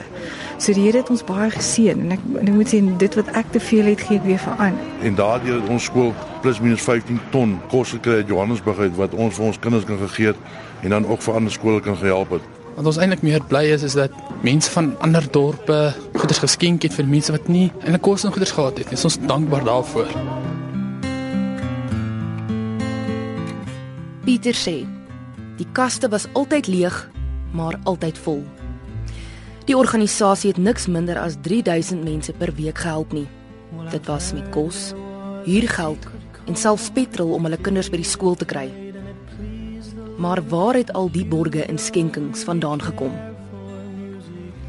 So 0.58 0.74
die 0.76 0.86
Here 0.88 1.02
het 1.04 1.12
ons 1.12 1.24
baie 1.28 1.50
geseën 1.52 2.00
en 2.06 2.16
ek 2.16 2.24
en 2.40 2.52
ek 2.52 2.56
moet 2.56 2.72
sê 2.72 2.82
dit 3.04 3.18
wat 3.20 3.32
ek 3.42 3.52
te 3.56 3.60
veel 3.60 3.92
het 3.92 4.06
gee 4.08 4.22
weer 4.24 4.40
vir 4.40 4.66
aan. 4.68 4.80
En 5.04 5.20
daardie 5.20 5.56
het 5.58 5.72
ons 5.72 5.90
skool 5.92 6.14
plus 6.44 6.62
minus 6.64 6.84
15 6.88 7.20
ton 7.36 7.58
kos 7.72 7.96
gekry 7.98 8.22
uit 8.24 8.32
Johannesburg 8.32 8.86
uit 8.88 9.00
wat 9.00 9.16
ons 9.16 9.36
vir 9.36 9.52
ons 9.52 9.60
kinders 9.60 9.88
kan 9.88 10.00
gegee 10.08 10.32
het 10.34 10.84
en 10.84 10.96
dan 10.96 11.08
ook 11.08 11.24
vir 11.28 11.42
ander 11.42 11.52
skole 11.52 11.84
kan 11.84 12.00
gehelp 12.00 12.38
het. 12.40 12.55
Wat 12.76 12.90
ons 12.90 12.98
eintlik 13.00 13.22
meer 13.24 13.44
bly 13.48 13.70
is 13.72 13.86
is 13.88 13.94
dat 13.96 14.12
mense 14.44 14.68
van 14.74 14.90
ander 15.00 15.24
dorpe 15.32 15.94
goeders 16.18 16.42
geskenk 16.44 16.84
het 16.84 16.92
vir 16.98 17.08
mense 17.08 17.32
wat 17.32 17.48
nie 17.48 17.70
eintlik 17.86 18.04
kos 18.04 18.26
en 18.28 18.36
goeders 18.36 18.52
gehad 18.52 18.82
het. 18.82 18.92
Ons 18.92 19.06
is 19.14 19.18
dankbaar 19.24 19.64
daarvoor. 19.64 20.12
Pieter 24.28 24.60
sê, 24.60 24.76
die 25.56 25.70
kaste 25.72 26.12
was 26.12 26.28
altyd 26.36 26.68
leeg, 26.68 27.00
maar 27.56 27.80
altyd 27.88 28.20
vol. 28.28 28.44
Die 29.66 29.78
organisasie 29.78 30.52
het 30.52 30.60
niks 30.60 30.90
minder 30.92 31.18
as 31.22 31.40
3000 31.48 32.04
mense 32.04 32.36
per 32.36 32.52
week 32.60 32.84
gehelp 32.84 33.16
nie. 33.16 33.28
Dit 33.94 34.04
was 34.12 34.34
met 34.36 34.52
kos, 34.52 34.92
huurgeld 35.48 36.12
en 36.46 36.60
selfs 36.60 36.92
petrol 36.92 37.38
om 37.38 37.48
hulle 37.48 37.58
kinders 37.58 37.88
by 37.90 38.04
die 38.04 38.12
skool 38.12 38.36
te 38.36 38.46
kry. 38.46 38.68
Maar 40.18 40.48
waar 40.48 40.74
het 40.74 40.94
al 40.94 41.12
die 41.12 41.26
borge 41.26 41.66
en 41.66 41.78
skenkings 41.78 42.44
vandaan 42.44 42.82
gekom? 42.82 43.12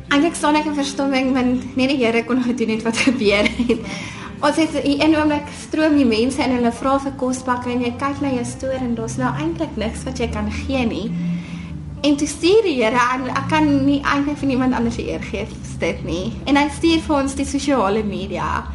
Eintlik 0.09 0.35
staan 0.35 0.55
ek 0.59 0.67
in 0.67 0.75
verstomming 0.75 1.33
want 1.35 1.77
net 1.79 1.93
die 1.93 1.99
Here 2.03 2.25
kon 2.27 2.43
gedoen 2.43 2.75
het 2.75 2.83
wat 2.83 2.99
gebeur 2.99 3.47
het. 3.47 3.95
Ons 4.43 4.57
het 4.57 4.75
in 4.83 5.11
'n 5.11 5.15
oomblik 5.15 5.47
stroom 5.61 5.97
die 5.97 6.07
mense 6.07 6.43
en 6.43 6.51
hulle 6.51 6.73
vra 6.73 6.99
vir 6.99 7.13
kospakke 7.17 7.71
en 7.71 7.81
jy 7.81 7.93
kyk 7.99 8.21
na 8.21 8.31
jou 8.31 8.45
stoor 8.45 8.79
en 8.81 8.95
daar's 8.95 9.17
nou 9.17 9.31
eintlik 9.35 9.77
niks 9.77 10.03
wat 10.05 10.19
jy 10.19 10.29
kan 10.29 10.51
gee 10.53 10.87
nie. 10.87 11.11
En 12.03 12.17
toe 12.17 12.27
stuur 12.27 12.63
die 12.63 12.83
Here 12.83 12.99
aan 12.99 13.29
ek 13.29 13.49
kan 13.49 13.87
nie 13.87 14.03
eintlik 14.03 14.37
vir 14.37 14.51
iemand 14.51 14.75
anders 14.75 14.99
eer 14.99 15.23
gee 15.23 15.47
as 15.47 15.79
dit 15.79 16.05
nie. 16.05 16.33
En 16.45 16.57
hy 16.57 16.69
stuur 16.69 17.01
vir 17.01 17.17
ons 17.17 17.35
die 17.35 17.47
sosiale 17.47 18.03
media. 18.03 18.67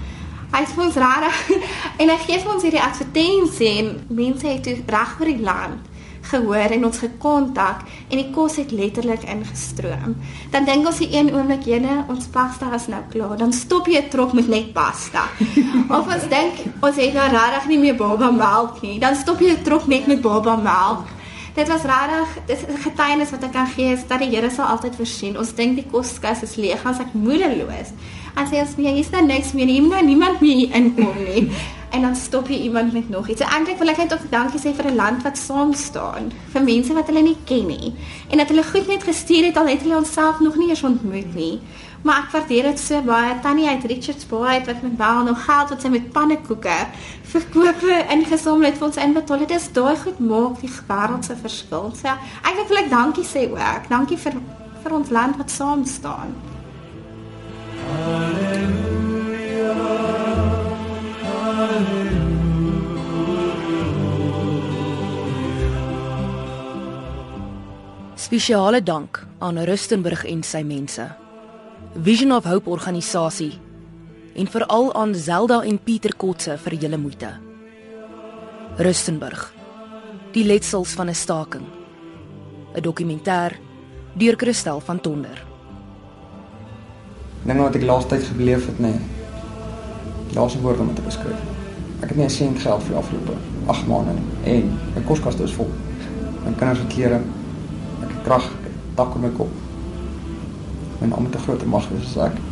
Hy 0.51 0.63
sê 0.65 0.81
ons 0.81 0.95
rare 0.95 1.31
en 2.01 2.09
hy 2.09 2.17
gee 2.17 2.39
vir 2.39 2.53
ons 2.53 2.63
hierdie 2.63 2.81
advertensie 2.81 3.77
en 3.79 3.99
mense 4.07 4.47
het 4.47 4.67
reg 4.87 5.19
oor 5.19 5.27
die 5.27 5.43
land 5.43 5.90
gehoor 6.21 6.73
en 6.75 6.85
ons 6.85 6.97
gekontak 6.97 7.85
en 8.09 8.17
die 8.17 8.29
kos 8.33 8.57
het 8.61 8.71
letterlik 8.71 9.23
ingestroom. 9.29 10.15
Dan 10.51 10.65
dink 10.65 10.87
ons 10.87 11.01
die 11.01 11.09
een 11.13 11.31
oomblik 11.33 11.65
jene 11.65 12.03
ons 12.11 12.29
pasta 12.31 12.73
is 12.75 12.87
nou 12.91 13.01
klaar. 13.11 13.37
Dan 13.37 13.53
stop 13.53 13.87
jy 13.87 14.01
'n 14.01 14.09
trok 14.09 14.33
met 14.33 14.47
net 14.47 14.73
pasta. 14.73 15.23
of 15.97 16.07
ons 16.07 16.27
dink 16.29 16.53
ons 16.81 16.95
het 16.95 17.13
nou 17.13 17.29
regtig 17.29 17.67
nie 17.67 17.79
meer 17.79 17.95
baba 17.95 18.31
melk 18.31 18.81
nie. 18.81 18.99
Dan 18.99 19.15
stop 19.15 19.39
jy 19.39 19.57
'n 19.57 19.63
trok 19.63 19.87
net 19.87 20.07
met 20.07 20.21
baba 20.21 20.55
melk. 20.55 21.07
Dit 21.53 21.67
was 21.67 21.83
regtig 21.83 22.29
dit 22.45 22.57
is 22.57 22.63
'n 22.75 22.77
getuienis 22.77 23.31
wat 23.31 23.43
ek 23.43 23.51
kan 23.51 23.67
gee 23.67 23.91
is 23.93 24.07
dat 24.07 24.19
die 24.19 24.29
Here 24.29 24.49
sal 24.49 24.65
altyd 24.65 24.95
voorsien. 24.95 25.37
Ons 25.37 25.53
dink 25.53 25.75
die 25.75 25.87
koskas 25.91 26.41
is 26.43 26.55
leeg 26.55 26.85
as 26.85 26.99
ek 26.99 27.13
moedeloos. 27.13 27.91
As 28.35 28.49
jy 28.51 28.59
as 28.59 28.73
jy 28.77 28.99
is 28.99 29.09
daar 29.09 29.25
niks 29.25 29.51
meer 29.53 29.67
jy 29.67 29.81
moet 29.81 29.91
nou 29.91 30.05
niemand 30.05 30.41
meer 30.41 30.75
inkom 30.75 31.15
nie 31.23 31.51
en 31.91 32.01
dan 32.01 32.15
stop 32.15 32.47
jy 32.47 32.61
iemand 32.65 32.93
met 32.93 33.09
nog 33.09 33.27
iets. 33.27 33.41
So 33.41 33.47
eintlik 33.47 33.77
wil 33.77 33.91
ek 33.91 33.97
net 33.97 34.13
ook 34.13 34.25
dankie 34.31 34.59
sê 34.59 34.73
vir 34.75 34.91
'n 34.91 34.95
land 34.95 35.23
wat 35.23 35.37
saam 35.37 35.73
staan 35.73 36.31
vir 36.53 36.63
mense 36.63 36.93
wat 36.93 37.07
hulle 37.07 37.21
nie 37.21 37.37
ken 37.45 37.67
nie 37.67 37.93
en 38.29 38.37
dat 38.37 38.47
hulle 38.47 38.63
goed 38.63 38.87
net 38.87 39.03
gestuur 39.03 39.45
het 39.45 39.57
al 39.57 39.67
het 39.67 39.81
hulle 39.81 39.97
onsself 39.97 40.39
nog 40.39 40.55
nie 40.55 40.69
eens 40.69 40.83
ontmoet 40.83 41.35
nie. 41.35 41.59
Maar 42.01 42.23
ek 42.23 42.31
waardeer 42.33 42.63
dit 42.63 42.79
so 42.79 43.01
baie. 43.01 43.39
Tannie 43.41 43.67
uit 43.67 43.83
Richards 43.83 44.25
Bay 44.27 44.63
wat 44.65 44.81
met 44.81 44.97
baie 44.97 45.23
nog 45.23 45.43
geld 45.45 45.69
wat 45.69 45.81
sy 45.81 45.87
met 45.87 46.11
pannekoeke 46.11 46.77
verkope 47.23 48.05
ingesamel 48.09 48.65
het 48.65 48.77
vir 48.77 48.87
ons 48.87 48.97
inbetaal. 48.97 49.37
Dit 49.37 49.51
is 49.51 49.71
daai 49.71 49.95
goed 49.97 50.19
maak 50.19 50.61
die 50.61 50.71
wêreld 50.87 51.25
se 51.25 51.35
verskil. 51.35 51.91
So 51.95 52.07
eintlik 52.07 52.67
wil 52.67 52.81
ek 52.83 52.89
dankie 52.89 53.25
sê 53.25 53.45
ook. 53.51 53.89
Dankie 53.89 54.17
vir 54.17 54.41
vir 54.83 54.97
ons 54.97 55.09
land 55.09 55.37
wat 55.37 55.51
saam 55.51 55.85
staan. 55.85 56.33
Spesiale 68.31 68.79
dank 68.83 69.27
aan 69.43 69.57
Rustenburg 69.67 70.21
en 70.23 70.39
sy 70.47 70.61
mense. 70.63 71.03
Vision 71.99 72.31
of 72.31 72.45
Hope 72.47 72.69
organisasie 72.71 73.57
en 74.39 74.47
veral 74.47 74.87
aan 74.95 75.11
Zelda 75.15 75.57
en 75.67 75.75
Pieter 75.83 76.13
Kotse 76.15 76.55
vir 76.63 76.77
julle 76.79 76.95
moeite. 76.97 77.27
Rustenburg. 78.77 79.41
Die 80.31 80.45
letsels 80.47 80.93
van 80.95 81.09
'n 81.09 81.13
staking. 81.13 81.65
'n 82.75 82.81
Dokumentêr 82.81 83.59
deur 84.15 84.35
Christel 84.37 84.79
van 84.79 85.01
Tonder. 85.01 85.45
Dinge 87.43 87.61
wat 87.61 87.75
ek 87.75 87.83
laastyd 87.83 88.23
gebeleef 88.23 88.65
het, 88.65 88.79
nê. 88.79 88.95
Nee. 88.95 88.99
Daar's 90.33 90.55
'n 90.55 90.61
woord 90.61 90.79
om 90.79 90.95
te 90.95 91.01
beskryf. 91.01 91.41
Ek 91.99 92.09
het 92.09 92.17
nie 92.17 92.25
'n 92.25 92.29
sent 92.29 92.59
geld 92.59 92.83
vir 92.83 92.95
afgelope 92.95 93.33
8 93.65 93.87
maande 93.87 94.13
nie 94.13 94.53
en 94.53 94.79
my 94.95 95.01
koskaste 95.01 95.43
is 95.43 95.53
vol. 95.53 95.69
My 96.45 96.53
kinders 96.53 96.79
se 96.79 96.87
klere, 96.87 97.21
krag, 98.23 98.45
dak 98.95 99.15
op 99.15 99.21
my 99.21 99.29
kop. 99.29 99.49
My 100.99 101.07
naam 101.07 101.25
het 101.25 101.35
'n 101.35 101.43
groot 101.43 101.65
mag 101.65 101.87
as 102.01 102.17
ek 102.17 102.50